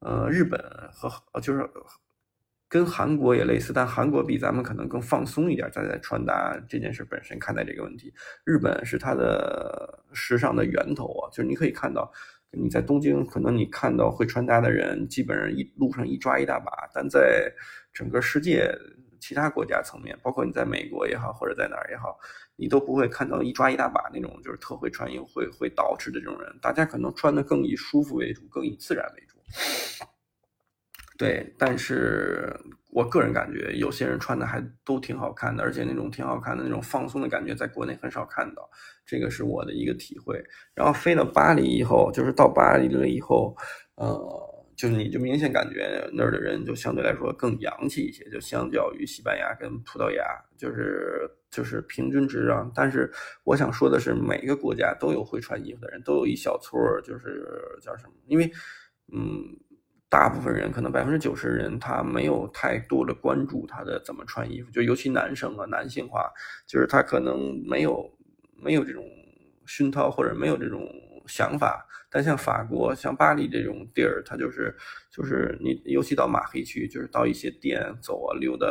[0.00, 0.60] 呃，日本
[0.92, 1.08] 和
[1.40, 1.70] 就是。
[2.70, 8.14] 跟韩国也类似，但韩国比咱们可能更放松一点，在在穿搭这件事本身看待这个问题。
[8.44, 12.08] 日本是它的时尚的源头啊，就是你可以看到，
[12.52, 17.52] 你在东京可能你看到会穿搭的人，基本上一路上一抓一大把，但在
[17.92, 18.72] 整个世界
[19.18, 22.16] 其他国家层面，包括你在美国也好，或者在哪儿也好，
[22.54, 26.56] 你都不会看到一抓一大把那种就是特会穿衣、会会捯饬的这种人。
[26.62, 29.36] 大家可能穿的更以舒服为主，更以自然为主。
[31.20, 32.50] 对，但是
[32.92, 38.66] 我个人感觉，有些人穿的还都挺好看的，而且那种挺好看的那种放松的感觉，在国内很少看到，
[39.04, 40.42] 这个是我的一个体会。
[40.74, 43.54] 然后飞到巴黎以后，就是到巴黎了以后，
[43.96, 50.24] 呃，就是你就明显感觉那儿的人就相对来说更洋气一些，就相较于西班牙跟葡萄牙，
[50.56, 52.66] 就是就是平均值啊。
[52.74, 53.12] 但是
[53.44, 57.46] 我想说的是，每个国家都有会穿衣服的人，都有一小撮儿，就是
[57.82, 58.14] 叫什么？
[58.26, 58.50] 因为，
[59.12, 59.20] 嗯。
[60.10, 66.28] 大部分人可能百分之九十人，他没有太多的关注他的怎么穿衣服，就尤其男生啊，男性化，
[66.66, 68.10] 就是他可能没有
[68.60, 69.04] 没有这种
[69.66, 70.84] 熏陶或者没有这种
[71.26, 71.86] 想法。
[72.10, 74.76] 但像法国、像巴黎这种地儿，他就是
[75.12, 78.66] 就是你，尤其到马黑区，就是到一些店走啊溜达，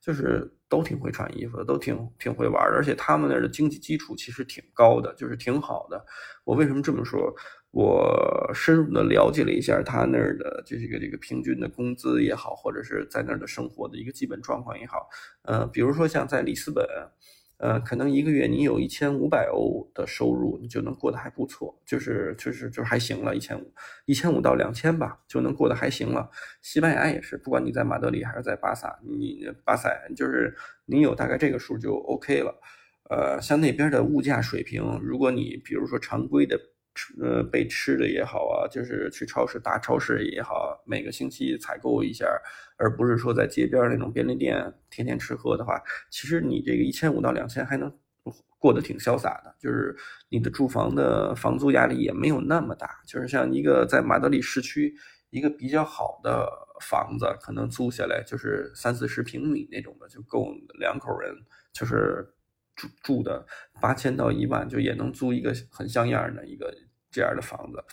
[0.00, 6.02] 就是都挺会穿衣服的，都挺挺会玩的，而且他们那儿的经济基础其实挺高的，就是挺好的。
[6.44, 7.34] 我为什么这么说？
[7.72, 15.08] 我深入的了解了一下他那儿的这个这个平均的工资也好，或者是在那儿的生活的一个基本状况也好，
[15.42, 16.84] 呃，比如说像在里斯本，
[17.58, 23.72] 呃，可能一个月你有一千五百欧的收入，你就能过得还不错，就是就是就还行了，一千五，
[24.04, 26.28] 一千五到两千吧，就能过得还行了。
[26.62, 30.56] 西班牙也是，不管你在马德里还是在巴萨，你巴塞就是
[30.86, 32.52] 你有大概这个数就 OK 了。
[33.08, 36.58] 呃，像那边的物价水平，如果你比如说常规的。
[37.22, 42.26] 呃，备吃的也好啊，就是去超市大超市也好，每个星期采购一下，
[42.76, 47.90] 而不是说在街边那种便利店天天吃喝的话，其实你这个一千五到两千还能
[48.58, 49.96] 过得挺潇洒的，就是
[50.28, 54.94] 你的住房的房租压力也没有那么大，就是像一个在马德里市区
[55.30, 56.46] 一个比较好的
[56.80, 61.34] 房子，可能租下来就是三四十平米那种的，就够两口人，
[61.72, 62.34] 就是。
[62.80, 63.44] 住住的
[63.80, 66.74] 八千到一万，就也能租一个很像样的一个
[67.10, 67.84] 这样的房子。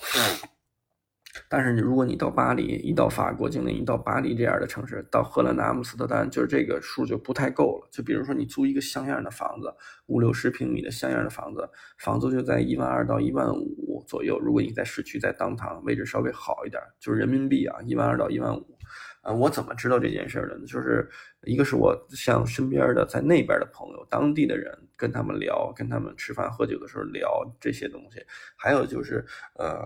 [1.49, 7.87] 但是你如果你到巴黎，一到法国境内，一到巴黎这样的城市，到荷兰的阿姆斯特丹，就是这个数就不太够了。
[7.91, 9.71] 就比如说你租一个像样的房子，
[10.07, 11.69] 五六十平米的像样的房子，
[11.99, 14.39] 房租就在一万二到一万五左右。
[14.39, 18.77] 如果你在市区，在当堂位置稍微好一点，就是人民币啊，一万二到一万五。
[19.21, 20.65] 呃，我怎么知道这件事的呢？
[20.65, 21.07] 就是
[21.47, 28.21] 一个是我像身边的在那边的朋友，当地的人跟他们聊，跟他们吃饭喝酒的时候聊这些东西，
[28.57, 29.25] 还有就是
[29.57, 29.81] 呃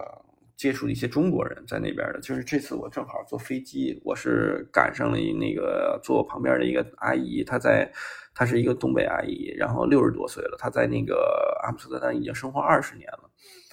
[0.57, 2.19] 接触一些中国人在那边的。
[2.19, 7.91] 就是这次我正好坐飞机，我是赶上了那个坐我旁边的一个阿姨，她在，
[8.33, 13.29] 她是一个东北阿姨，然后六十多岁了，她在那个阿姆斯特丹已经生活二十年了。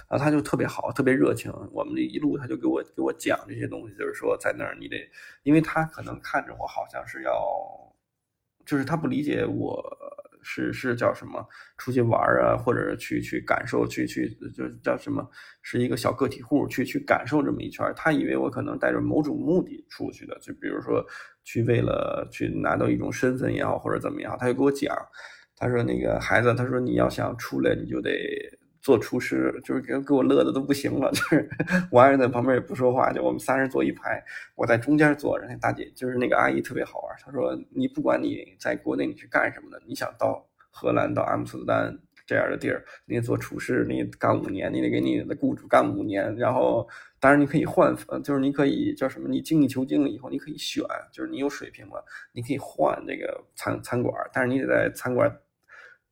[0.09, 1.53] 然后他就特别好，特别热情。
[1.71, 4.97] 我们这一路他就给我给我讲这些东西，就是说在那儿你得，
[5.43, 7.33] 因为他可能看着我好像是要，
[8.65, 9.85] 就是他不理解我
[10.43, 15.29] 是是叫什么出去玩啊，或者去去感受去去就是叫什么
[15.61, 17.85] 是一个小个体户去去感受这么一圈。
[17.95, 21.05] 他以为我可能带着某种目的出去的，就比如说
[21.45, 24.35] 去为了去拿到一种身份也好，或者怎么样。
[24.41, 24.97] 他就给我讲，
[25.55, 28.11] 他说那个孩子，他说你要想出来，你就得。
[28.89, 31.47] 做厨师就是给给我乐的都不行了， 就是
[31.91, 34.25] 我爱人在旁边也不说话，就我们仨人坐一排，
[34.55, 46.89] 我在中间坐着，那大姐就是那个阿姨特别好玩，她说你不管你在国内你是干什么的，你想到荷兰到阿姆斯特丹这样的地儿，你做厨师，你干五年，你得给你的雇主干五年，然后
[47.21, 49.29] 当然你可以换，就是你可以叫什么？
[49.29, 55.31] 你精益求精了以后，你可以选，就是你有水平了，你可以换这个餐餐馆，但是你得在餐馆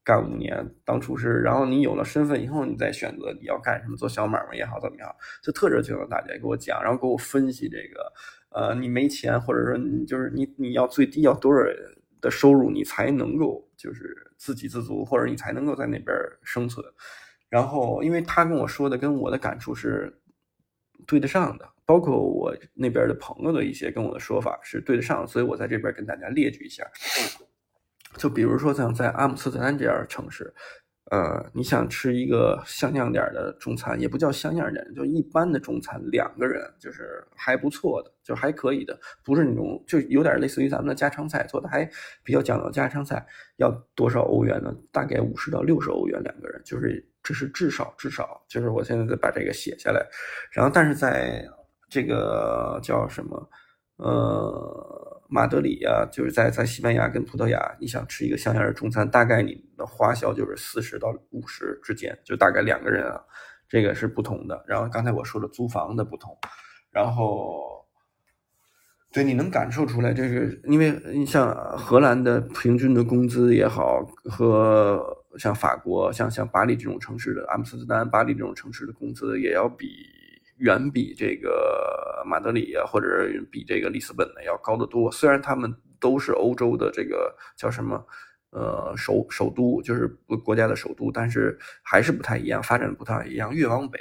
[0.07, 8.13] 干五年当厨师，然后你有了身份以后，你再选择你要干什么，做小买卖也好怎么样，就特热情的大姐给我讲，然后给我分析这个，
[8.51, 11.61] 呃，你没钱，或者说你就是你你要最低要多少
[12.21, 16.87] 的收入，你才能够就是自给自足，或者你才能够在那边生存。
[17.49, 20.21] 然后，因为他跟我说的跟我的感触是
[21.05, 26.85] 对得上的，包括我那边的朋友的一些跟我的说法是对得上，所以我在这边跟大家列举一下。
[28.17, 30.53] 就比如说像在阿姆斯特丹这样的城市。
[31.13, 41.89] 呃，你想吃一个像样点的中餐，也不叫像样点，就一般的中餐，两个人就是还不错的，就还可以的，不是那种就有点类似于咱们的家常菜，做的还
[42.25, 42.69] 比较讲究。
[42.73, 43.25] 家常菜
[43.59, 44.75] 要多少欧元呢？
[44.91, 50.05] 大概五十到六十欧元两个人，就是这是至少至少，就是我现在得把这个写下来。
[50.51, 51.49] 然后，但是在
[51.89, 53.49] 这个叫什么？
[53.99, 63.21] 呃，马德里呀，就是在在西班牙跟葡萄牙，你想吃一个像样的中餐，大概你的花销就是四十到五十之间，就大概两个人啊，
[63.69, 64.65] 这个是不同的。
[64.69, 66.37] 然后刚才我说的租房的不同，
[66.91, 67.85] 然后
[69.13, 79.87] 对，你能感受出来，这是因为你像荷兰的平均的工资也好，和像法国、像像巴黎这种城市的阿姆斯特丹、巴黎这种城市的工资也要比。
[80.59, 85.11] 远比这个马德里啊，或者比这个里斯本呢要高得多。
[85.13, 88.07] 虽然他们都是欧洲的这个叫什么，
[88.51, 90.07] 呃，首首都，就是
[90.45, 93.55] 国家的首都，但是还是不太一样，发展不太一样。
[93.55, 93.99] 越往北，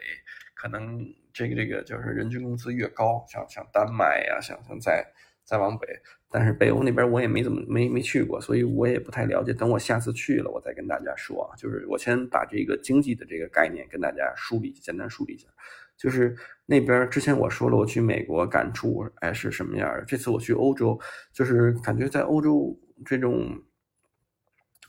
[0.54, 5.06] 可能这个这个就是人均工资越高，像像丹麦呀，像像再
[5.44, 5.88] 再往北。
[6.32, 9.54] 但是北欧那边我也没怎么没没去过，所以我也不太了解。
[9.54, 11.56] 等我下次去了，我再跟大家说啊。
[11.56, 15.48] 就是我先把这个经济的这个概念跟大家梳理，简单梳理一下。
[15.98, 20.04] 就是那边之前我说了，我去美国感触哎是什么样儿？
[20.06, 21.00] 这次我去欧洲，
[21.32, 23.50] 就是感觉在欧洲这种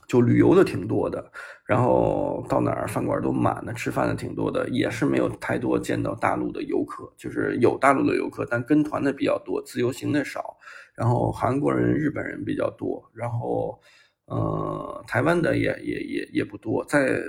[0.09, 1.33] 就旅游的挺多的，
[1.65, 10.57] 然后到哪儿饭馆都满了，吃饭的挺多的，也是没有太多见到大陆的游客，就是有大陆的游客，但跟团的比较多，自由行的少。
[10.95, 13.81] 然后韩国人、日本人比较多，然后
[14.27, 17.21] 呃台湾的也也也也不多，在。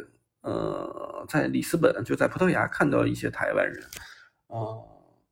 [0.48, 3.84] 呃，在里斯本就在葡萄牙看到一些台湾人，
[4.48, 4.80] 啊，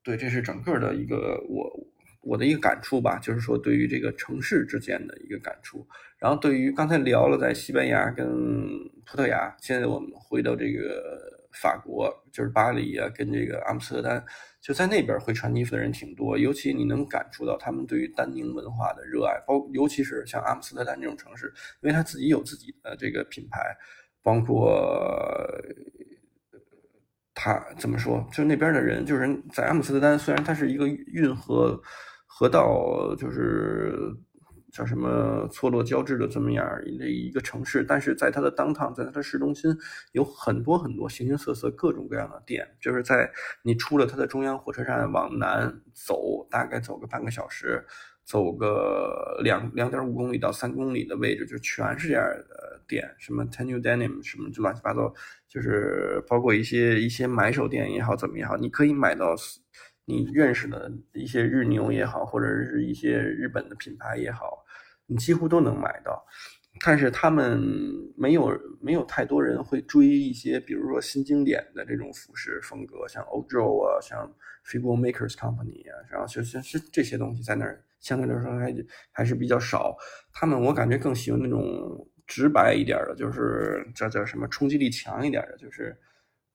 [0.03, 1.87] 对，这是整个的一个我
[2.21, 5.87] 我的一个感触吧，就是说对于这个城市之间的一个感触。
[6.19, 8.27] 然后对于刚才聊了在西班牙跟
[9.05, 14.21] 葡萄牙，现在我们回到这个法国，就是巴黎啊，跟这个阿姆斯特丹，
[14.59, 23.73] 就在那边会穿衣服的人挺多，尤其你能感触到他们对于丹宁文化的热爱，包尤其是像阿姆斯特丹这种城市，因为他自己有自己的这个品牌。
[24.25, 24.67] 包括
[27.35, 28.25] 他怎么说？
[28.29, 31.79] 就是那边的人，就是在阿姆斯特丹，虽然它是一个运河
[32.25, 33.93] 河道，就是
[34.71, 36.65] 叫什么错落交织的这么样
[36.97, 39.69] 的一个城市，但是在它的当趟，在它的市中心，
[40.13, 42.67] 有很多很多形形色色、各种各样的店。
[42.81, 47.85] 就是在你出了它的中央火车站往南走，大概走个半个小时。
[48.25, 55.13] 走个两两点五公里到三公里的位置，就全是这样的店，什么 Tenu Denim，什么就乱七八糟，
[55.47, 59.35] 就是包括一些一些买手店也好，怎么也好，你可以买到
[60.05, 64.65] 你认识的一些日牛也好，或者是一些日本的品牌也好，
[65.05, 66.25] 你几乎都能买到。
[66.83, 67.61] 但是他们
[68.17, 74.29] 没有没有太多人会追一些，比如说新经典的这种服饰风格，像 Ojo 啊，像
[74.65, 78.73] Figure Makers Company 啊，然后就就是这些东西在那儿相对来说还
[79.11, 79.95] 还是比较少。
[80.31, 85.97] 他们我感觉更喜欢那种直白一点的，就是叫叫什么冲击力强一点的，就是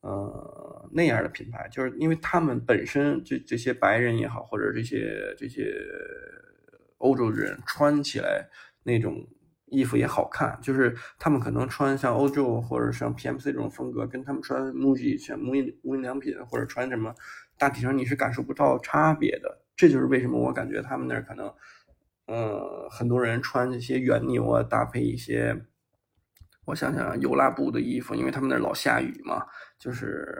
[0.00, 5.74] 呃那样的品牌，就是因为他们本身这这些白人也好，或者这些这些
[6.98, 8.48] 欧洲人穿起来
[8.83, 9.26] 那种。
[9.72, 17.14] 衣服也好看，就是他们可能穿像欧洲或者像 PMC 这种风格，跟他们穿 MUJI 像无印无印良品或者穿什么，
[17.57, 19.62] 大体上你是感受不到差别的。
[19.80, 21.50] 这就是为什么我感觉他们那儿可能，
[22.26, 25.64] 呃，很多人穿这些原牛啊，搭配一些，
[26.66, 29.46] 我想想油蜡布的衣服，因为他们那儿老下雨嘛，
[29.78, 30.38] 就是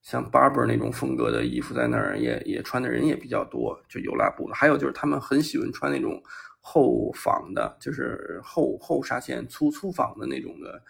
[0.00, 4.54] 像 Barber 那种风格的衣服，在那儿也也穿的人也比较多，就油蜡布的。
[4.54, 6.22] 还有就是他们很喜欢穿那种。
[6.60, 10.82] 厚纺的，就是厚厚纱线、粗粗纺的那种的，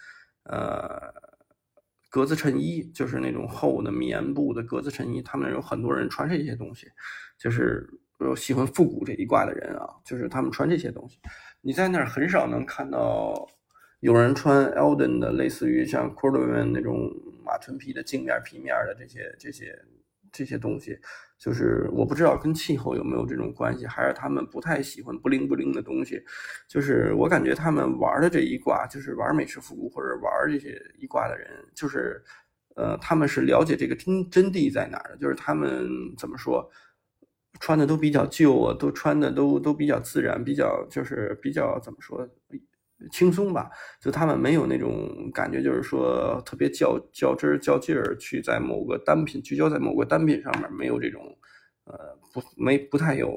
[0.42, 1.14] 呃，
[2.10, 5.22] 格子衬衣，就是那种厚的棉布的格子衬衣。
[5.22, 6.90] 他们有很多人穿这些东西，
[7.38, 7.88] 就是
[8.36, 11.18] 喜欢复古这一挂的人啊，就是他们穿这些东西。
[11.60, 13.48] 你在那儿很少能看到
[14.00, 17.10] 有人穿 Elden 的，类似于像 Cordovan 那种
[17.44, 19.78] 马臀皮的镜面皮面的这些这些。
[20.30, 20.96] 这些东西，
[21.38, 26.22] 就是我不知道跟气候有没有这种关系，还是他们不太喜欢不灵不灵的东西。
[26.68, 32.22] 就是我感觉他们玩的这一挂，就是玩美式复古或者玩这些一挂的人，就是
[32.76, 36.70] 呃，他们是了解这个真真谛在哪儿的，就是他们怎么说，
[37.60, 42.28] 穿的都比较旧啊，都穿的都都比较自然，比较就是比较怎么说。
[43.12, 43.70] 轻松吧，
[44.00, 51.22] 就他们没有那种感觉，就是说特别较较真、较劲儿，去在某个单品聚焦在某个单品上面，没有这种，
[51.84, 53.32] 呃，不没不太有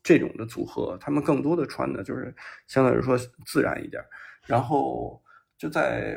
[0.00, 0.96] 这种的组合。
[1.00, 2.32] 他们更多的穿的就是
[2.68, 4.00] 相对来说自然一点。
[4.46, 5.20] 然后
[5.58, 6.16] 就在，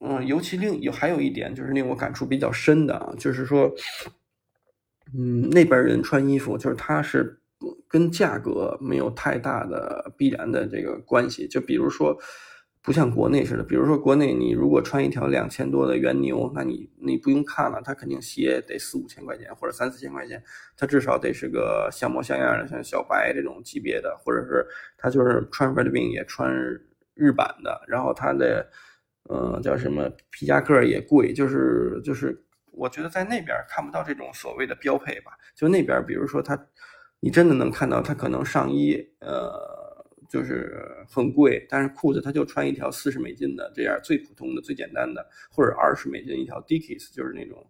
[0.00, 3.74] 嗯，尤其另有还有一点就是令我感触比较深的啊，就是说，
[5.16, 7.40] 嗯，那边人穿衣服，就是他是。
[7.88, 12.16] 跟价格没有太大的必然的这个关系，就比如说，
[12.82, 20.40] 不像国内似的，比如说国内你如果穿一条两千多的原牛，那你你不用看了，它肯定鞋得四五千块钱或者三四千块钱，
[20.76, 24.64] 它至少得是个像模像样的，像小白这种级别的，或者是
[24.96, 26.54] 它就是穿 Red Wing 也穿
[27.14, 28.70] 日版的，然后它的
[29.28, 32.40] 嗯叫什么皮夹克也贵，就是就是
[32.78, 36.58] 我觉得在那边看不到这种所谓的标配吧，就那边比如说它。
[37.20, 39.52] 你真的能看到他可能上衣，呃，
[40.30, 47.68] 就是很贵，但是裤子他就穿一条四十美金的这样最普通的、最简单的，或者二十美金一条 Dickies，就是那种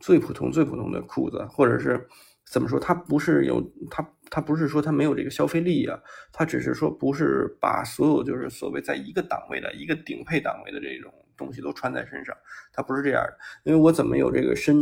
[0.00, 2.04] 最普通、最普通的裤子，或者是
[2.44, 2.80] 怎么说？
[2.80, 5.96] 他不是有他，他不是说他没有这个消费力啊，
[6.32, 12.36] 他只是说不是把所有就是所谓在一个档位的一个顶配档位的这种东西都穿在身上，
[12.72, 13.36] 他不是这样的。
[13.64, 14.76] 因为我怎么有这个深？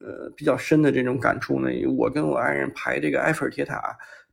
[0.00, 3.80] 呃，比较深的这种感触呢，我跟我爱人排这个埃菲尔铁塔，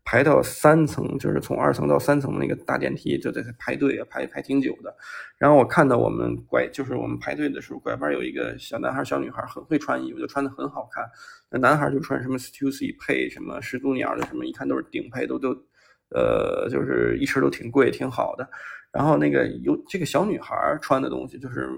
[0.03, 4.93] 排到三层，就是从二层到三层那个大电梯，就在排队啊，排排挺久的。
[5.37, 11.09] 然后我看到我们拐，就是我们排队的时候，拐弯有一个小男孩、小女孩，很会穿衣服，就穿的很好看。
[11.49, 15.49] 那男孩就穿什么 Stussy 配什么始祖鸟的什么，一看都是顶配，都都，
[16.09, 18.49] 呃，就是一身都挺贵，挺好的。
[18.91, 21.69] 然后那个有这个小女孩穿的东西，就是。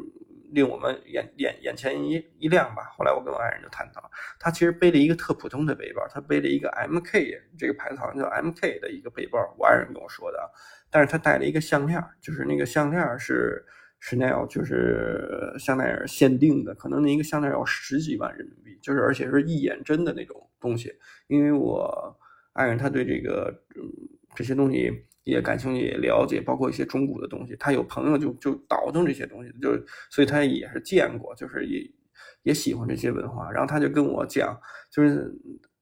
[0.54, 2.84] 令我们眼眼眼前一一亮吧。
[2.96, 4.08] 后来我跟我爱人就探讨，
[4.40, 10.38] 她其实背了一个特普通的背包，她背了一个 MK 这个牌子好像叫 MK 的一个背包，我爱人跟我说的。
[10.92, 13.66] 但是她带了一个项链，就是那个项链是
[14.00, 20.94] Chanel，就是香奈儿限定的，可能那一个项链要十几万人民币，就是而且是一眼真的那种东西。
[21.26, 22.16] 因为我
[22.54, 23.82] 爱人他对这个嗯
[24.36, 25.08] 这些东西。
[25.24, 27.56] 也感兴趣，也了解，包括一些中古的东西。
[27.58, 29.72] 他有朋友就就倒腾这些东西，就
[30.10, 31.82] 所以他也是见过，就是也
[32.44, 33.52] 也喜欢这些文化。
[33.52, 34.60] 然后他就跟我讲，
[34.92, 35.34] 就是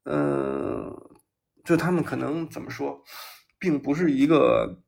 [0.05, 0.91] 嗯，
[1.65, 3.01] 就他们可能怎么说，
[3.59, 4.79] 并不是一个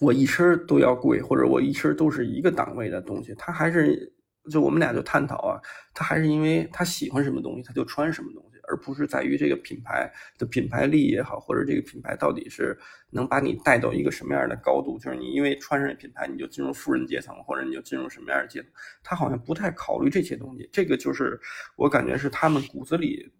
[0.00, 3.34] 我一身都要贵，或者我一身都是一个档位的东西。
[3.36, 4.12] 他还是
[4.50, 5.60] 就我们俩就探讨啊，
[5.92, 8.51] 他还是因为他喜欢什么东西，他就穿什么东西。
[8.68, 12.78] 而不是在于这个品牌的品牌力也好，或者这个品牌到底是
[13.10, 18.70] 能把你带到一个什么样的高度，就是你因为穿上品牌你就进入富人阶层，或者你就进入什么样的阶层，
[19.02, 20.68] 他好像不太考虑这些东西。
[20.72, 21.38] 这个就是
[21.76, 23.30] 我感觉是他们骨子里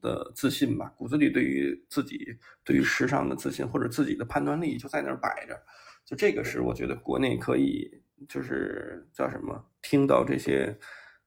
[0.00, 5.56] 的自信吧，骨子里对于自己对于时尚的自信或者自己的判断力就在那儿摆着。
[6.04, 7.90] 就这个是我觉得国内可以
[8.28, 10.76] 就是叫什么听到这些。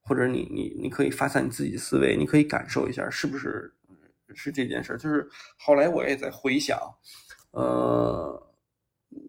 [0.08, 3.74] 或者你你你可以发散你自己的思维，你可以感受一下是不是
[4.34, 4.98] 是这件事儿。
[4.98, 5.28] 就是
[5.58, 6.80] 后来我也在回想，
[7.52, 8.42] 呃，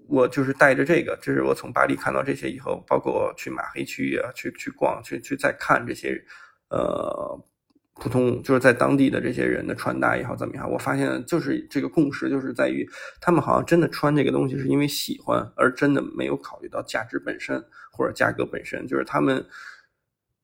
[0.07, 6.17] 我就是带着这个，就是我从巴黎看到这些以后，包括去马黑区啊，去去逛，去去再看这些，
[6.71, 7.45] 呃，
[7.95, 12.89] 普通就是在当地的这些人的穿搭也好怎么样，我发现就是这个共识就是在于，
[13.21, 17.61] 他们好像真的穿这个东西是因为喜欢，而真的没有考虑到价值本身
[17.91, 19.45] 或者价格本身，就是他们。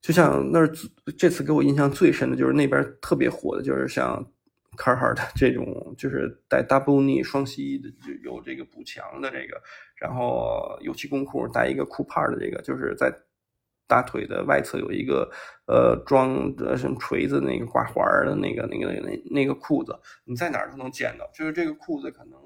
[0.05, 0.70] 就像那儿
[1.16, 4.22] 这次给我印象最深的就是那边特别火的，就是像
[4.76, 9.59] c a r h a r t 这种，就是带 double knee 双膝的，就有这个补强的这个，
[9.96, 13.11] 然后有气功裤带一个裤帕的这个，就是在
[13.86, 15.26] 大腿的外侧有一个
[15.66, 21.26] 呃装的什么锤子那个挂环的那个那个那那个裤子，你在哪儿都能见到。
[21.34, 22.38] 就是这个裤子可能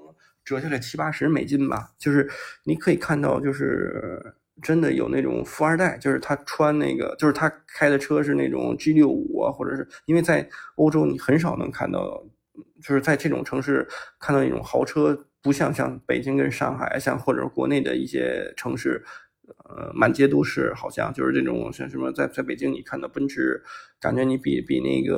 [0.45, 2.31] 折下来七八十美金吧，就是
[2.63, 4.35] 你可以看到就是。
[4.61, 12.23] 真的有那种富二代，就是他穿那个，就是他开的车是那种 G 六五啊，或者是因为在欧洲你很少能看到，
[12.81, 13.87] 就是在这种城市
[14.19, 19.03] 看到那种豪车，不像像北京跟上海，像或者国内的一些城市，
[19.69, 23.61] 呃，满街都是，好像就是这种像什么在在北京你看到奔驰，
[23.99, 25.15] 感觉你比比那个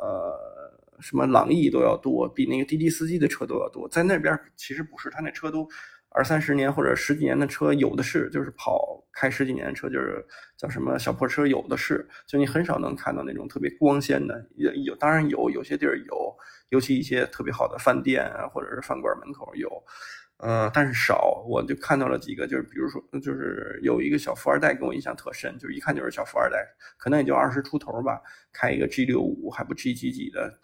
[0.00, 5.68] 呃什么朗逸都要多，比那个滴滴司机的车都要多，在那边其实不是，他那车都。
[6.12, 10.24] 二三十年或者十几年的车有的是，就是跑开十几年的车，就是
[10.56, 16.36] 叫什么小破车有的是，就你很少能看到那种特别光鲜的，有有当然有，有些地儿有，
[16.70, 19.70] 尤其一些特别好的饭店啊，或者是饭馆门口有，
[20.38, 21.44] 呃，但是少。
[21.48, 26.58] 我就看到了几个，就是比如说，就是有一个小富二代给我印象特深，就是一看就是小富二代，
[26.98, 28.20] 可能也就二十出头吧，
[28.52, 30.58] 开一个 G 六五还不 G 几几的。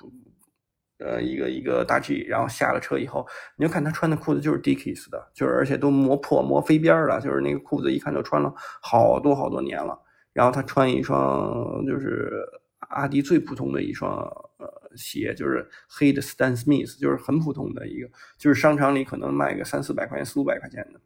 [0.99, 3.27] 呃，一个一个大 G，然后下了车以后，
[3.57, 10.01] 你就看他穿的裤子就是 Dickies 的，就是而且都磨破磨飞边了，就是那个裤子一看就穿了好多好多年了。
[10.33, 12.33] 然后他穿一双就是
[12.79, 14.11] 阿迪最普通的一双
[14.57, 14.67] 呃
[14.97, 21.01] 鞋，就是黑的 Stan Smith，就是很普通的一个，就是商场里可能卖个三四百块钱、四五百块钱的。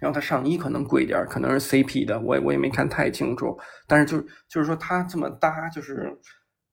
[0.00, 3.58] 然后他上衣可能贵点，可能是 CP 的，我也我也没看太清楚。
[3.86, 6.14] 但是就就是说他这么搭，就是。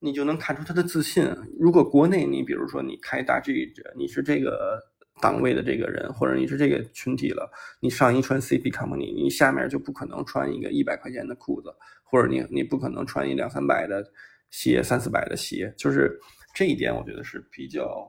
[0.02, 1.24] 你就能看出他的自信。
[1.58, 4.80] 如果国内你比如说你开大 G，你是这个
[5.20, 7.48] 档位的这个人，或者你是这个群体了，
[7.80, 11.72] 你上衣穿 CP Company，你下面就不可能穿一个一百块钱的裤子，
[12.02, 14.04] 或者你你不可能穿一两三百的
[14.50, 15.72] 鞋，三四百的鞋。
[15.78, 16.18] 就是
[16.52, 18.04] 这一点，我觉得是比较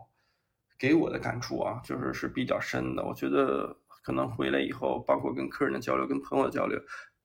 [0.80, 3.06] 给我的感触啊，就是是比较深的。
[3.06, 6.80] 我觉得可能回来以后，包括跟客人的交流，跟朋友的交流。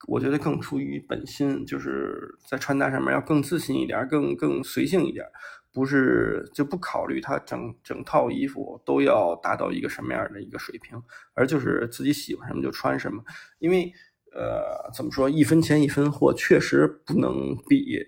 [0.07, 5.27] 我觉得更出于本心，就是在穿搭上面要更自信一点，更更随性一点，
[5.73, 11.03] 不是就不考虑它整整套衣服都要达到一个什么样的一个水平，
[11.35, 13.23] 而就是自己喜欢什么就穿什么。
[13.59, 13.93] 因为
[14.33, 17.99] 呃，怎么说一分钱一分货，确实不能比。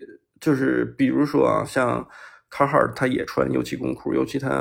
[0.41, 2.07] 就是比如说啊像。
[2.53, 4.61] 卡哈尔他也穿油漆工裤，尤其他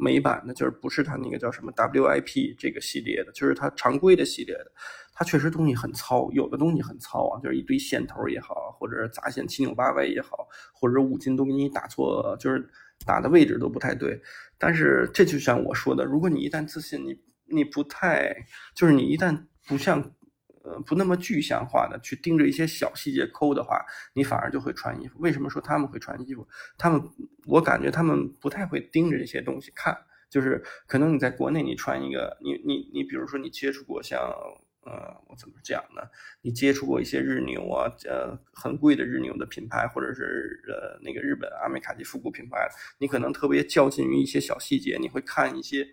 [0.00, 4.72] 美版的，就是不是他那个叫什么 WIP 这个系列的，就是他常规的系列的。
[5.18, 12.70] 它确实东西很糙，有的东西很糙啊，就是一堆线头也好，或者是杂线七扭八歪也好，或者五金都给你打错，就是
[13.04, 14.22] 打的位置都不太对。
[14.56, 18.32] 但是这就像我说的，如果你一旦自信，你你不太，
[18.76, 20.12] 就是你一旦不像。
[20.64, 25.18] 呃，不那么具象化的去盯着一些小细节抠的话，你反而就会穿衣服。
[25.18, 26.46] 为什么说他们会穿衣服？
[26.76, 27.00] 他们，
[27.46, 29.96] 我感觉他们不太会盯着这些东西看。
[30.28, 34.20] 就是可能你在国内你穿一个，你你你，比如说你接触过像，
[34.84, 36.02] 呃，我怎么讲呢？
[36.40, 42.68] 你接触过一些日牛啊，呃，很贵的日牛的品牌，或者是呃那个日本阿美卡基复古品牌，
[42.98, 45.86] 你可能特别较劲于一些小细节，你会看一些。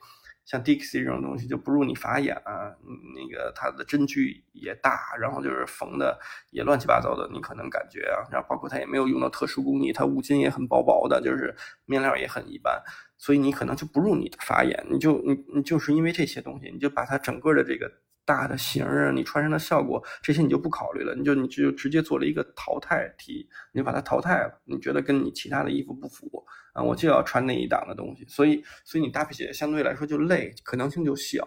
[0.45, 2.71] 像 Dixie 这种东西就不入你法眼啊，
[3.15, 6.19] 那个它的针距也大，然后就是缝的
[6.51, 11.51] 也乱七八糟的，你可能感觉啊，然后包括它也没有用到特殊工艺，它五金也很薄薄的，就是
[11.85, 12.79] 面料也很一般，
[13.17, 17.91] 所以你可能就不入你的法眼，你就你你就是因为这些东西，你就把它整个的这个。
[18.25, 24.61] 大的型儿啊，你穿上的效果，这些你就不考虑了，你就你就直接做了一个淘汰题，你就把它淘汰了。
[24.65, 31.45] 你觉得跟你其他的衣服不符啊，我就要穿那一档的东西，所以所以你搭配起来相对来说就累，可能性就小。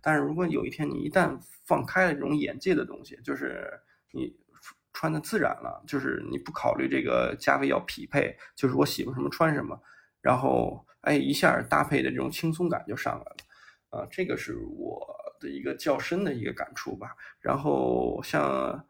[0.00, 3.68] 但是如果有一天你一旦放开了这种眼界的东西，就是
[4.12, 4.32] 你
[4.92, 9.76] 穿的自然了，就是你不考虑这个价位要匹配，就是我喜欢什么穿什么，
[10.20, 13.36] 然后哎一下搭配的这种轻松感就上来了
[13.90, 15.21] 啊，这个是我。
[15.42, 17.08] 的一个较深的一个感触吧。
[17.40, 18.86] 然后像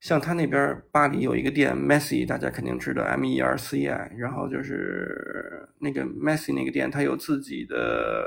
[0.00, 4.12] 像他那边巴黎有一个店 Messy，大家肯定知道 M E R C I。
[4.16, 8.26] 然后就是那个 Messy 那个店，它有自己的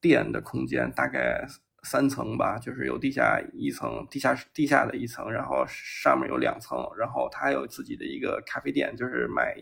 [0.00, 1.46] 店的空间，大概
[1.82, 6.78] 三层吧，就是有地下一层、地下地下的一层，然后上面有两层。
[6.98, 9.56] 然后他还有自己的一个咖啡店，就是卖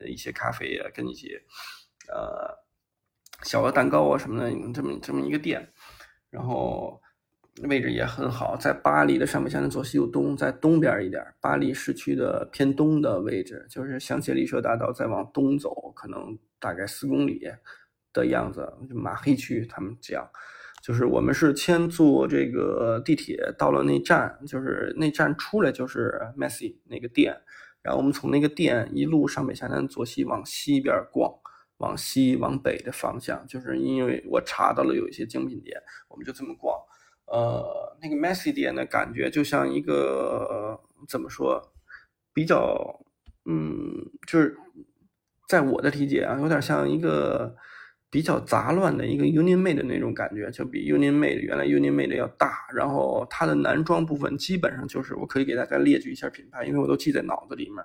[0.00, 1.42] 一些咖啡啊，跟一些
[2.12, 2.67] 呃。
[3.42, 5.68] 小的蛋糕啊什么的，这么这么一个店，
[6.28, 7.00] 然后
[7.68, 17.40] 位置也很好，在巴黎的上北下南左西右东，在东边一点，巴黎市区的偏东的位置，就是香榭丽舍大道再往东走，可能大概四公里
[18.12, 20.28] 的样子，就马黑区他们讲，
[20.82, 27.36] 就是我们是先坐这个地铁到了那站，就是那站出来就是 Messy 那个店，
[27.82, 31.32] 然后我们从那个店一路上北下南左西往西边逛。
[31.78, 36.76] 往西往北的方向，就是因为我查到了有一些精品店，我们就这么逛。
[37.26, 41.62] 呃，那个 Messy 店的感觉就像一个怎么说，
[42.32, 42.98] 比较，
[43.44, 43.94] 嗯，
[44.26, 44.56] 就是
[45.46, 47.54] 在我的理解啊，有点像一个
[48.10, 52.66] 比较杂乱的一个 Union Made 的那种感觉，就比 Union Made 原来 Union Made 要大。
[52.74, 57.84] 然后它的男装部分基本上就是，我可以给大家列举一下品牌，因为我都记在脑子里面。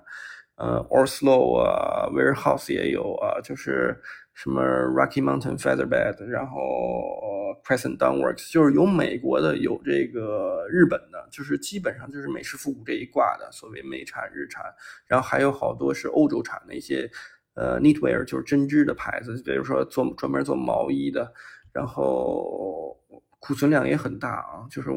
[0.56, 4.00] 呃，Orslo 啊，Warehouse 也有啊，就是
[4.32, 6.58] 什么 Rocky Mountain Featherbed，然后
[7.64, 14.64] Crescent Downworks，就是有美国的，有这个日本的，就是基本上就是美式复古这一挂的，所谓美产日产，
[15.06, 17.10] 然后还有好多是欧洲产的一些
[17.54, 21.32] 呃 Knitwear，就是针织的牌子，比如说做专门做毛衣的，
[21.72, 22.98] 然后。
[23.46, 24.88] 库存量也很大啊，就是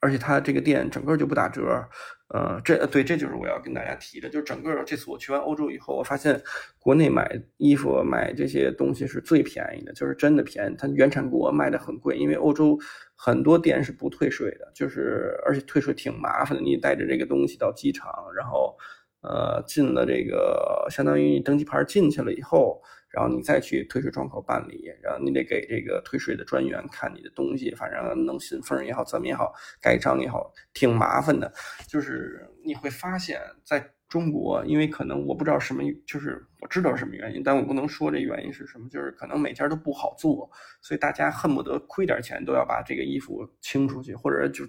[0.00, 1.88] 而且它这个店整个就不打折。
[2.32, 6.40] 呃，这对，这就是我要跟大家提的，就是整个这次我去完欧洲以后，我发现
[6.78, 10.74] 国内买衣服、买这些东西是最便宜的，就是真的便宜。
[10.78, 12.78] 它原产国卖的很贵，因为欧洲
[13.14, 16.62] 很多店是不退税的，就是而且退税挺麻烦的。
[16.62, 18.78] 你带着这个东西到机场，然后
[19.20, 22.82] 呃进了这个，相当于你登机牌进去了以后。
[23.12, 31.52] 然后你再去退税窗口办理，然后你得给这个退税的专员看你的东西，反正弄信封也好，怎么也好，盖章也好，挺麻烦的。
[31.86, 40.50] 就是你会发现在中国，因为可能我不知道什么，就是我知道什么原因，但我不能说这原因是什么，就是可能每家都不好做，
[40.80, 44.64] 所以大家恨不得亏点钱都要把这个衣服清出去，或者就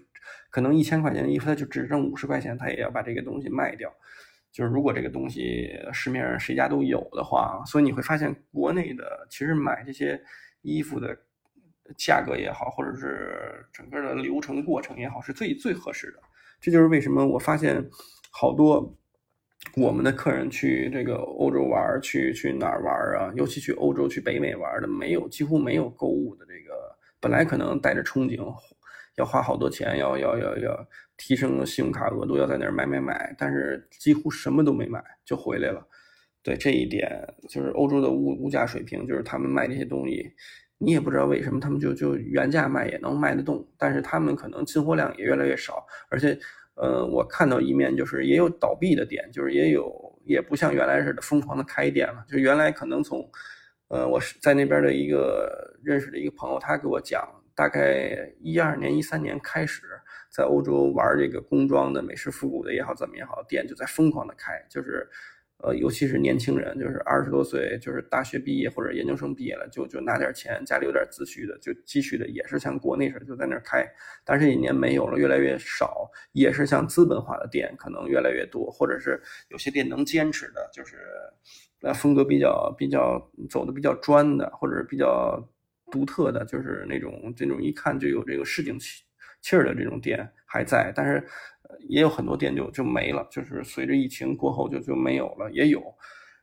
[0.49, 3.93] 可能一千块钱的衣服，他就只挣五十块钱，他也要把这个东西卖掉。
[4.53, 10.21] 就是如果这个东西市面上谁家都有的话，所以你会发现国内的其实买这些
[10.61, 11.17] 衣服的
[11.97, 16.19] 价格也好，或者是整个的流程过程也好，是最最合适的。
[16.61, 17.83] 这就是为什么我发现
[18.29, 18.95] 好多
[19.75, 23.33] 我们的客人去这个欧洲玩，去去哪儿玩啊？
[23.35, 28.55] 尤其去欧洲、去北美玩的，没有几乎没有购物的这个，本来可能带着憧憬。
[29.15, 30.87] 要花好多钱，要要要要
[31.17, 35.87] 提升信用卡额度，要在那儿买买买，但是几乎什么都没买就回来了。
[36.41, 37.09] 对这一点，
[37.47, 40.29] 就是欧洲的物物价水平，就是他们卖这些东西，
[40.77, 46.37] 你也不知道为什么他们就就原价卖也能卖得动，但是他们可能进货量也越来越少，而且，
[46.75, 53.25] 呃，我看到一面就是也有倒闭的店，就是也有也不像原来似的疯狂的开店了，就原来可能从，
[53.87, 57.25] 呃，我是在那边的一个认识的一个朋友，他给我讲。
[57.55, 59.83] 大概一二年、一三年开始，
[60.31, 65.07] 在欧洲玩这个工装的、美式复古的也好，怎么也好，店就在疯狂的开，就是，
[65.57, 73.87] 呃，尤其是年轻人，就是二十多岁，就是大学毕业或者研究生毕业了，就就拿点钱，家里有点积蓄的，就积蓄的也是像国内似的，就在那儿开。
[74.25, 80.97] 但是这几年没有了，越来越少，也是像资本化的店可能越来越多，或者是有些店能坚持的，就是，
[81.83, 85.47] 呃，风格比较比较走的比较专的，或者比较。
[85.93, 89.03] 独特的就是那种这种一看就有这个市井气
[89.41, 91.23] 气儿的这种店还在，但是
[91.87, 95.83] 也有很多店就就没了，就是随着疫情过后就就没有了，也有。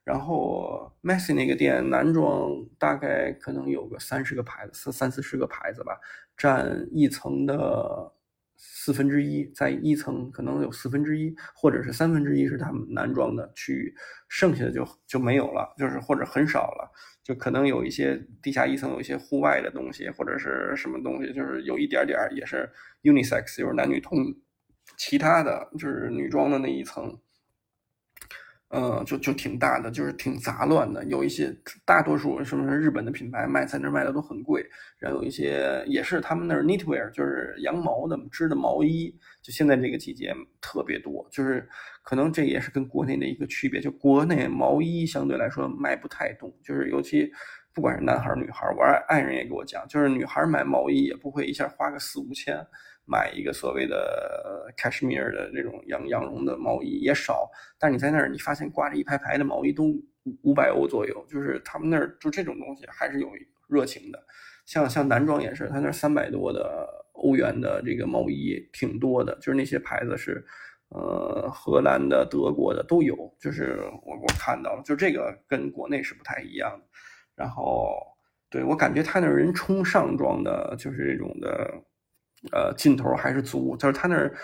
[0.05, 5.99] 然后 messy 那个店男装大概可能有个三十个牌子，三三四十个牌子吧，
[6.37, 8.13] 占一层的
[8.63, 13.95] 四分之一，在一层可能有四分之一或者是三分之一是他们男装的区域，
[14.29, 16.93] 剩下的就就没有了，就是或者很少了。
[17.23, 22.69] 就可能有一些地下一层有一些户外的东西，或者是什么东西，就是有一点点也是
[23.03, 24.19] unisex，就是男女通，
[24.99, 27.19] 其他的就是女装的那一层。
[28.73, 31.05] 嗯，就就挺大的，就是挺杂乱的。
[31.07, 31.53] 有一些
[31.85, 34.65] 大多数什么日本的品牌卖在那卖的都很贵，
[34.97, 39.13] 然后有一些也是他们那儿 knitwear，就是羊毛的织的毛衣，
[39.43, 41.27] 就现在这个季节特别多。
[41.33, 41.69] 就是
[42.05, 47.29] 可能这也是跟国内的一个区别，就国内毛衣相对来说卖不太动，就是尤其
[47.75, 52.57] 不管是男孩女孩，我爱人也给我讲，就是女孩买毛衣也不会一下花个四五千。
[53.07, 59.85] 买一个所谓的 cashmere 的这种羊羊绒的毛衣也少，但是你在那儿，你发现挂着一排排的毛衣都
[60.25, 63.29] 五五百欧左右，就是他们那儿就这种东西还是有
[63.69, 64.23] 热情的。
[64.65, 70.45] 像像男装也是，他那三百多的欧元的这个毛衣挺多的，就是那些牌子是，
[70.91, 76.87] 呃，荷兰的、德国的都有，就是我我看到了，就这个跟国内是不太一样的。
[77.35, 77.97] 然后，
[78.49, 81.83] 对我感觉他那人冲上装的，就是这种的。
[82.53, 84.35] 呃，劲头还是足，就是他那儿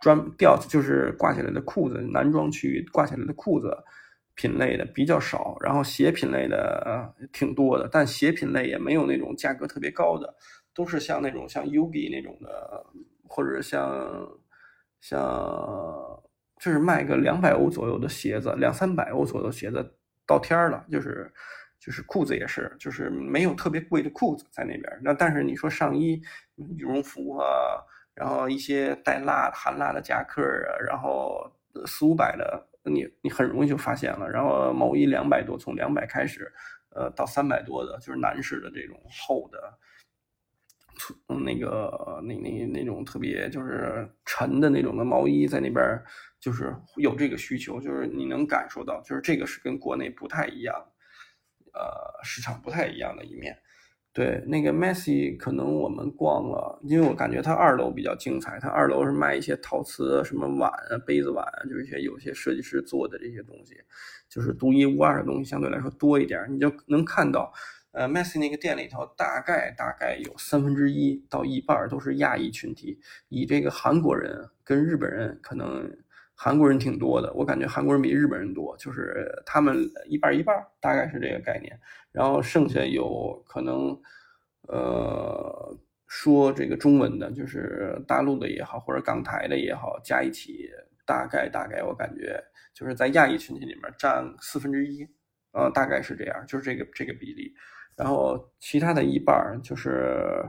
[0.00, 3.76] 专吊就是挂起来的裤子，男装区域挂起来的裤子
[4.34, 10.32] 品类的比较少，然后鞋品类的挺多的，但鞋品类也没有那种价格特别高的，
[10.72, 12.86] 都是像那种像 Ugi 那种的，
[13.28, 14.28] 或者像
[15.00, 15.18] 像
[16.60, 21.32] 就是卖个两百欧左右的鞋子，两三百欧左右的鞋子到天了，就是。
[21.82, 25.00] 就是裤子也是，就是没有特别贵的裤子在那边。
[25.02, 26.20] 那但是你说上衣、
[26.76, 27.44] 羽绒服啊，
[28.14, 31.50] 然后一些带蜡、含蜡的夹克啊，然后
[31.86, 34.28] 四五百的，你你很容易就发现了。
[34.28, 36.52] 然后毛衣两百多，从两百开始，
[36.90, 39.78] 呃，到三百多的，就是男士的这种厚的，
[41.28, 45.82] 嗯，那个那那那种特别就是沉的那种的毛衣，在那边
[46.40, 50.74] 就是有这个需求，就是你能感受到，就是这个是跟国内不太一样。
[51.72, 51.80] 呃，
[52.24, 53.56] 市场不太一样的一面，
[54.12, 63.76] 对那个 Massy 可能我们逛了，因为我感觉它二楼比较精彩，它二楼是卖一些陶瓷什么碗啊、杯子碗，就是一些有些设计师做的这些东西，
[64.28, 67.52] 就是独一无二的东西，相对来说多一点，你就能看到，
[67.92, 72.98] 呃，Messi 那个店里头大概大概有三分之一到一半都是亚裔群体，
[73.28, 75.88] 以这个韩国人跟日本人可能
[76.42, 79.76] 韩国人挺多的，我感觉韩国人比日本人多，就是他们
[80.06, 81.78] 一半一半，大概是这个概念。
[82.12, 83.94] 然后剩下有可能，
[84.66, 85.76] 呃，
[86.06, 90.70] 说这个中文的，就是大陆的也好，或者港台的也好，加一起，
[91.04, 95.06] 大概大概我感觉就是在亚裔群体里面占四分之一，
[95.52, 97.52] 呃，大概是这样，就是这个这个比例。
[97.98, 100.42] 然后其他的一半就是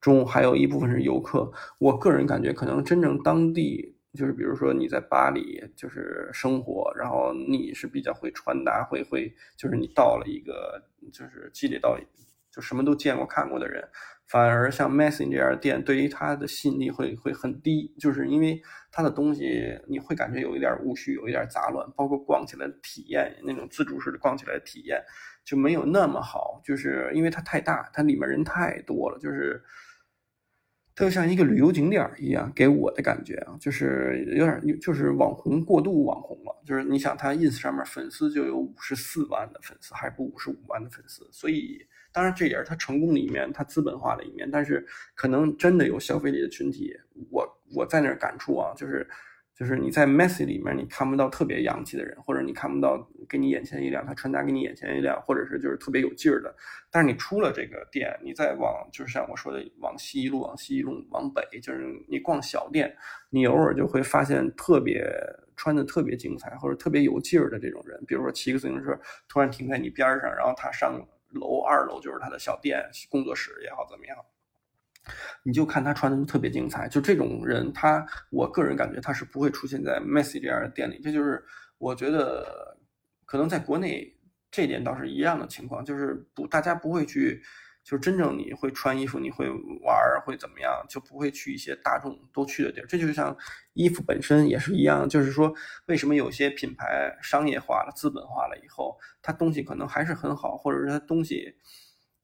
[0.00, 1.48] 中，还有一部分是游客。
[1.78, 10.82] 我个人感觉，可能真正当地就是，比如说你在巴黎就是生活，然后你是比较会穿搭，会会就是你到了一个
[11.12, 11.98] 就是积累到
[12.50, 13.86] 就什么都见过看过的人。
[14.26, 25.02] 反而像 Messing 这样店，对于它的吸引力会会很低，就是因为它的东西你会感觉有一点无序，有一点杂乱，包括逛起来的体验，那种自助式的逛起来的体验
[25.44, 29.62] 就没有那么好，就是因为它太大，它里面人太多了，就是
[30.98, 41.86] 它就像一个旅游景点一样，给我的感觉啊，就是有点就是网红过度网红了，就是你想他 ins 上面粉丝就有五十四万的粉丝，还不五十五万的粉丝，所以。
[42.10, 44.50] 当然，这也是他成功的一面，他资本化的一面。
[44.50, 44.84] 但是，
[45.14, 46.92] 可能真的有消费力的群体，
[47.30, 47.46] 我
[47.76, 49.06] 我在那儿感触啊，就是
[49.58, 52.96] 就是你在 messy 里面，你看不到特别洋气的人，或者你看不到
[53.28, 56.54] 给你眼前一亮，他穿搭给你眼前一亮，或者是就是特别有劲儿的。
[56.90, 62.96] 但是你出了这个店，你再往就是像我说的往西一路，往西一路往北，就是你逛小店，
[63.30, 65.04] 你偶尔就会发现特别
[65.56, 68.96] 穿的特别精彩或者特别有劲儿的这种人，比如说骑个自行车
[69.28, 71.04] 突然停在你边上，然后他上。
[71.32, 74.16] 楼二楼就是他的小店、工作室也好，怎么样？
[75.42, 76.88] 你就看他穿的就特别精彩。
[76.88, 81.00] 就这种人，他我个人感觉他是不会出现在 Messi 这样的店里。
[81.02, 81.42] 这就是
[81.78, 82.76] 我觉得
[83.24, 84.16] 可能在国内
[84.50, 87.42] 这点倒是一样的情况，就是不大家不会去。
[87.84, 92.86] 就是真正你会穿衣服，你会玩儿会怎么样，就不会去一些大众都去的地儿。
[92.86, 93.34] 这就像
[93.72, 95.50] 衣服本身也是一样，就是说
[95.86, 101.54] 为什么有些品牌商业化了、资本化了以后，它东西可能还是很好，或者是它东西，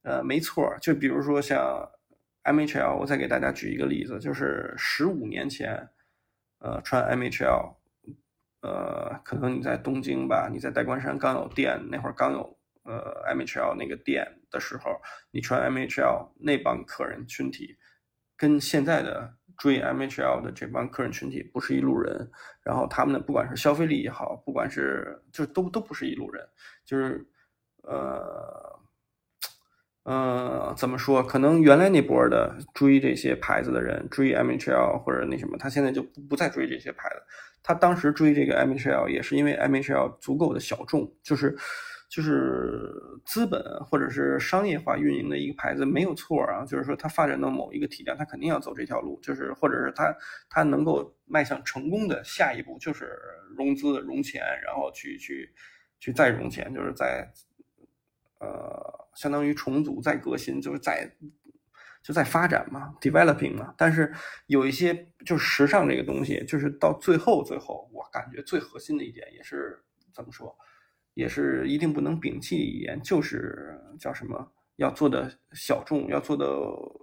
[0.02, 0.70] 呃，没错。
[0.82, 1.88] 就比如说像
[2.44, 5.88] MHL，我再给大家举一个例子，就是十五年前，
[6.60, 7.74] 呃，穿 MHL，
[8.62, 12.58] 呃，可能你在东京吧，你在代官山刚有店，那会儿刚有。
[12.86, 17.78] 呃，MHL 那个店的时候，你穿 MHL 那帮客人群体，
[18.36, 22.30] 跟现在的追 MHL 的这帮客人群体不是一路人。
[22.62, 26.46] 然后他们的不管是消费力也好，不管是就都都不是一路人。
[26.84, 27.26] 就是
[27.84, 28.78] 呃
[30.04, 31.22] 呃，怎么说？
[31.22, 37.16] 可能原来那波的追这些牌子的人，追 MHL 或者那什么，他现在就不不再追这些牌子。
[37.62, 41.56] 他当时追这个 MHL 也是因为 MHL 足够的小众，就是。
[42.06, 42.92] 就是
[43.24, 50.14] 资本或者是商业化运营的一个牌子没有错啊，就是说它发展到某一个体量，它肯定要走这条路，就是或者是它
[50.48, 53.18] 它能够迈向成功的下一步就是
[53.56, 55.52] 融资融钱，然后去去
[55.98, 57.28] 去再融钱，就是在
[58.38, 61.10] 呃相当于重组再革新，就是在
[62.02, 63.74] 就在发展嘛，developing 嘛。
[63.76, 64.12] 但是
[64.46, 64.94] 有一些
[65.24, 69.82] 就是时尚这个东西，就是到最后最后，我感觉最核心的一点也是
[70.14, 70.56] 怎么说？
[71.14, 76.44] 也是一定不能摒弃一点，就是叫什么，要做的小众，要做的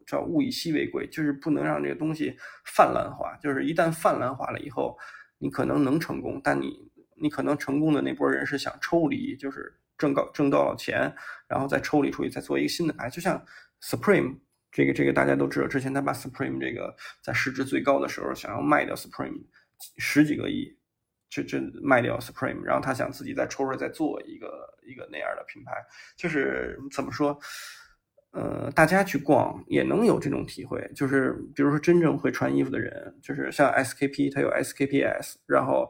[0.06, 2.36] 叫物以稀为贵，就是不能让这个东西
[2.66, 3.38] 泛滥化。
[3.42, 4.98] 就是一旦泛滥化了以后，
[5.38, 11.14] 你可能能成功，但你你可能成功的那波人是想抽离，就是挣到挣到了钱，
[11.48, 13.10] 然后再抽离出去，再做一个新的牌。
[13.10, 13.46] 就像
[13.82, 14.40] Supreme
[14.72, 19.44] 这个这个大家都知道，之前他把 Supreme 这个在市值最高的时候想要卖掉 Supreme
[19.98, 20.78] 十几个亿。
[21.34, 25.72] 这这卖掉 Supreme，然后他想自己再抽出来再做一个一个那样的品牌，
[26.18, 27.40] 就是怎么说，
[28.32, 35.90] 呃，大家去逛也能有这种体会，就是比如说真正会穿衣服的人，就是像 SKP，它有 SKPS，然后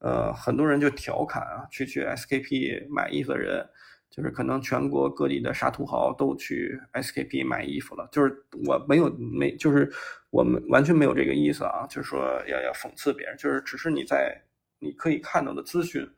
[0.00, 3.66] 呃，很多人就调侃啊，去去 SKP 买衣服的人，
[4.10, 9.90] 就是可能全国各地的傻土豪都去 SKP 买衣服了，就是我没有没，就是
[10.30, 14.38] 我们完全没有这个意思啊，就是说要要讽刺别人，就是只是你在。
[14.82, 16.08] 你可以看到的资讯，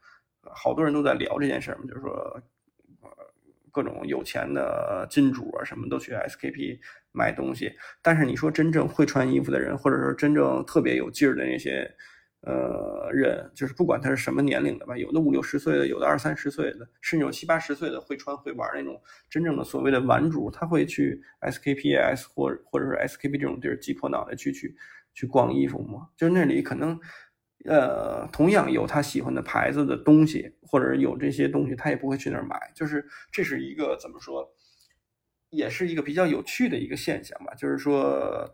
[0.55, 2.41] 好多人都在聊这件事儿嘛，就是说，
[3.01, 3.11] 呃，
[3.73, 6.79] 各种有钱的金主啊，什么都去 SKP
[7.11, 7.73] 买东西。
[8.01, 11.93] 但是你说真正会穿衣服的人，或者说真正特别有劲儿的那些
[12.43, 24.77] 呃人，就是不管他是什么年龄的吧，有的五六十岁的，有的二三十岁的，甚至有七八十岁的会穿会玩那种真正的所谓的玩主，他会去 SKPS 或或者是 SKP 这种地儿挤破脑袋去去
[25.15, 26.09] 去逛衣服吗？
[26.17, 27.01] 就是那里可能。
[27.65, 32.59] 呃，同样有他喜欢的牌子的东西，或者有这些东西，他也不会去那儿买。
[32.75, 34.53] 就是这是一个怎么说？
[35.51, 38.53] 也是一个比较有趣的一个现象吧，就是说，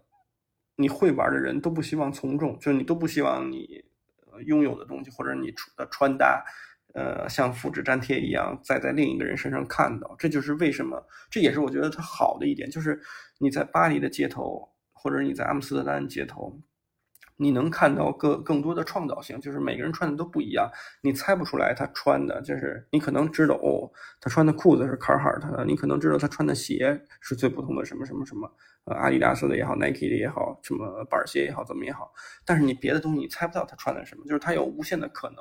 [0.80, 3.84] 你会玩的人都不希望从众，就是你都不希望你
[4.46, 6.44] 拥有的东西或者你的穿搭，
[6.94, 10.14] 呃，像复制粘贴一样再在另一个人身上看到。
[10.16, 13.00] 这就是为什么，这也是我觉得它好的一点，就是
[13.38, 16.56] 你在巴黎的街头，或者你在阿姆斯特丹街头。
[17.40, 20.68] 你能看到更更多的创造性，就是每个人穿的都不一样，
[21.02, 23.88] 你猜不出来他穿的，就是你可能知道哦，
[24.20, 28.52] 他穿的裤子是卡尔哈特的，你可能知道他穿的鞋是最普通的什么什么什么，
[28.86, 32.12] 呃，阿迪达斯的也好，Nike 的也好，什么板鞋也好，怎么也好，
[32.44, 35.36] 但是你别的东西你猜不到他穿的什么，就是他有无限的可能，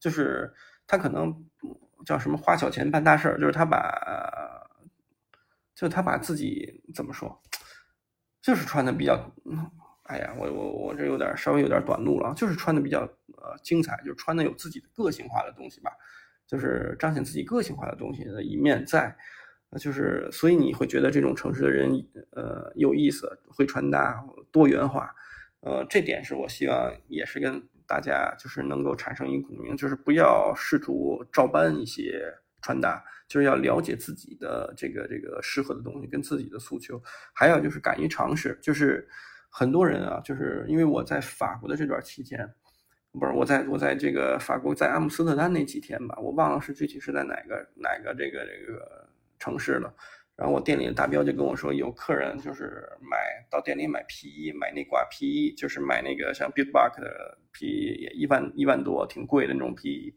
[0.00, 0.52] 就是
[0.84, 1.32] 他可能
[2.04, 4.68] 叫什么花小钱办大事儿，就是他把，
[5.76, 7.40] 就他把自己怎么说，
[8.42, 9.32] 就是穿的比较。
[10.08, 15.90] 哎呀，我我我这有点稍微有点短路了，就是穿的比较呃精彩，就是穿的有自己的个性化的东西吧，
[16.46, 19.16] 就是彰显自己个性化的东西的一面在，
[19.80, 21.90] 就是所以你会觉得这种城市的人
[22.30, 25.12] 呃有意思，会穿搭多元化，
[25.60, 32.32] 呃这点是我希望也是跟大家就是能够产生一个共鸣，就是不要试图照搬一些
[32.62, 37.02] 穿搭，就是要了解自己的这个这个适合的东西跟自己的诉求，
[37.32, 39.08] 还有就是敢于尝试，就是。
[39.58, 42.46] 很多人啊，就是因为我在法国的这段期间，
[43.18, 49.90] 不是我在我在这个法国在阿姆斯特丹那几天吧，我忘了是具体是在哪个哪个这个这个城市了。
[50.36, 53.16] 然后我店里的大彪就跟我说，有客人就是买
[53.50, 60.14] 到店里买皮衣，买那挂皮衣，就是买那个像 BigBuck 的皮衣，也一万一万多，挺贵的那种皮衣。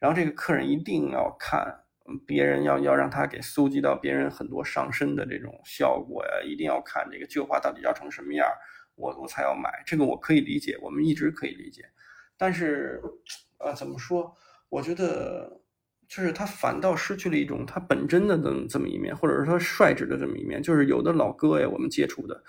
[0.00, 1.72] 然后这个客人一定要看。
[2.26, 8.46] 别人要要让他给搜集到别人很多上身的这种效果呀，一定要看这个旧话到底要成什么样，
[8.94, 9.82] 我我才要买。
[9.86, 11.82] 这个我可以理解，我们一直可以理解。
[12.36, 13.00] 但是，
[13.58, 14.34] 呃，怎么说？
[14.68, 15.62] 我觉得
[16.06, 20.62] 就是他反倒失去了一种他本真的这么这么一面，或者是他率直的这么一面。
[20.62, 22.42] 就是有的老哥呀，我们接触的，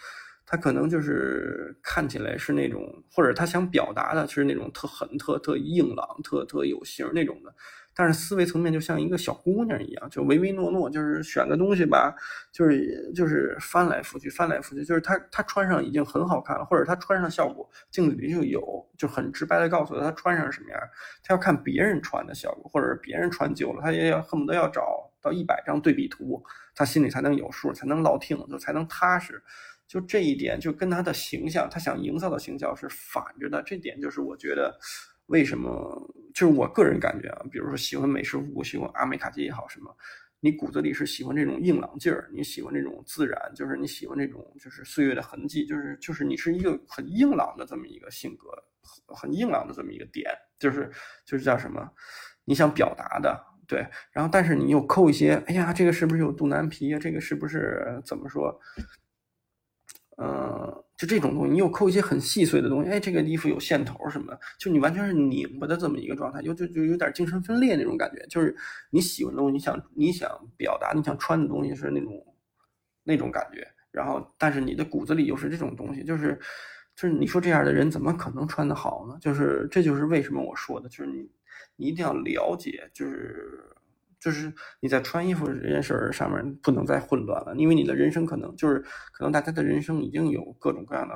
[0.46, 7.56] 他可能就是看起来是那种，或者他想表达的是那种特狠、特特硬朗、特特有型那种的。
[7.98, 12.14] 但是思维层面就像一个小姑娘一样，就唯唯诺诺，就是选个东西吧，
[12.52, 20.80] 就是就是翻来覆去，翻来覆去，就是她她穿上已经很好看了，或者她穿上效果镜子里就有，就很直白的告诉她她穿上什么样，
[21.24, 26.44] 她要看别人穿的效果，或者是别人穿旧了，她也要恨不得要找到一百张对比图，
[26.76, 29.42] 她心里才能有数，才能落听，就才能踏实。
[29.88, 34.78] 就这一点，就跟她的形象，她想营造的形象是反着的，这点就是我觉得。
[35.28, 36.12] 为什么？
[36.34, 39.96] 就是我个人感觉啊，比如说喜欢美式复古，喜欢阿美卡基也好，什么，
[40.42, 48.50] 你骨子里是喜欢这种硬朗劲儿，你喜欢这种自然，就是你喜欢这种就是岁月的痕迹，就是就是你是一个很硬朗的这么一个性格，
[49.08, 50.92] 很硬朗的这么一个点，就是
[51.26, 51.90] 就是叫什么？
[52.44, 57.00] 你想表达的，对，然后但是你又抠一些，哎呀，这个是不是有肚腩皮啊？
[57.00, 58.60] 这个是不是怎么说？
[60.18, 60.85] 嗯。
[60.98, 68.26] 就这种东西，你又抠一些很细碎的东西，哎，这个衣服有线头什么的，就你完全是拧巴的这么一个状态，就就就有点精神分裂那种感觉。
[68.28, 68.56] 就是
[68.90, 72.36] 你喜欢的东西，你想你想表达，你想穿的东西是那种
[73.04, 76.40] 那种感觉，然后但是你的骨子里又是这种东西，就是
[76.96, 79.18] 就是你说这样的人怎么可能穿得好呢？
[79.20, 81.30] 就是这就是为什么我说的，就是你
[81.76, 83.75] 你一定要了解，就是。
[84.26, 88.80] 就是你在穿衣服这件事儿上面不能再混乱了，因为你的人生可能就是
[89.12, 91.14] 可能大家的人生已经有各种各样的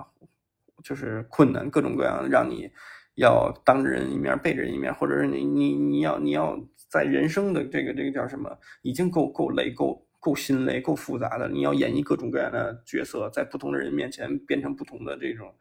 [0.83, 2.69] 就是困难，各种各样让你
[3.15, 6.55] 要当着人一面背着人一面，或者是你你你要你要
[6.87, 15.51] 在人生的这个这个叫什么，已经够够累够够心累够复杂的，你要演绎各种各样的角色，在不同的人面前变成不同的这种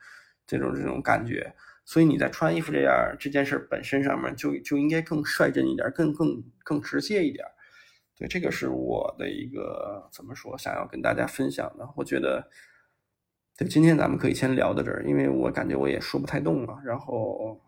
[0.47, 1.51] 这种这种感觉。
[1.91, 7.43] 所以你在穿衣服这样这件事本身上面就就应该更率真一点，更更更直接一点。
[8.15, 11.89] 对，这个是我的一个怎么说，想要跟大家分享的。
[11.97, 12.47] 我觉得，
[13.57, 16.79] 对，今天咱们可以先聊到这儿，因为我感觉我也说不太动了。
[16.85, 17.59] 然后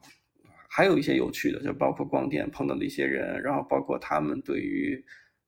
[0.68, 5.02] 还有一些有趣的，就包括逛店碰到的一些人，然后包括他们对于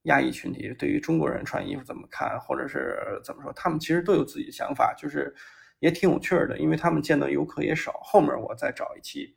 [0.05, 5.35] 亚裔群体、对于中国人穿衣服怎么看，或者是怎么说，他们其实都有自己的想法，就是。
[5.83, 7.99] 也挺有趣的，因为他们见到游客也少。
[8.05, 9.35] 后面我再找一期，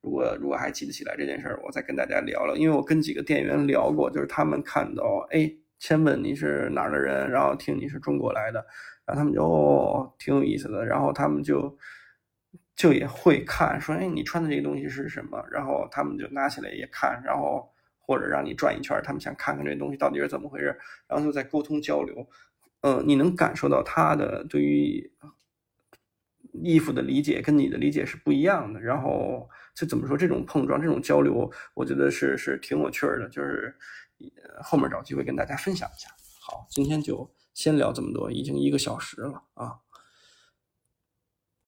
[0.00, 2.56] 如果如果还记得起来这件事儿，我再跟大家聊聊。
[2.56, 8.66] 因为我跟几个店员聊过，就是他们看到，哎，先问你是哪儿的人，然后听你是中国来的，
[9.06, 10.84] 然后他们就，挺有意思的。
[10.84, 11.78] 然后他们就
[12.74, 15.40] 就也会看，说，哎，你穿的这个东西是什么？
[15.52, 20.76] 然后他们就拿起来也看，然后或者让你转一圈，他们想看看这东西到底是怎么回事，
[21.06, 22.26] 然后就在沟通交流。
[22.80, 25.12] 呃，你能感受到他的对于。
[26.62, 33.74] 衣服的理解跟你的理解是不一样的，然后就怎么说这种碰撞、这种交流，我觉得是是挺有趣的，就是
[34.62, 36.08] 后面找机会跟大家分享一下。
[36.40, 39.83] 好，今天就先聊这么多，已经一个小时了啊。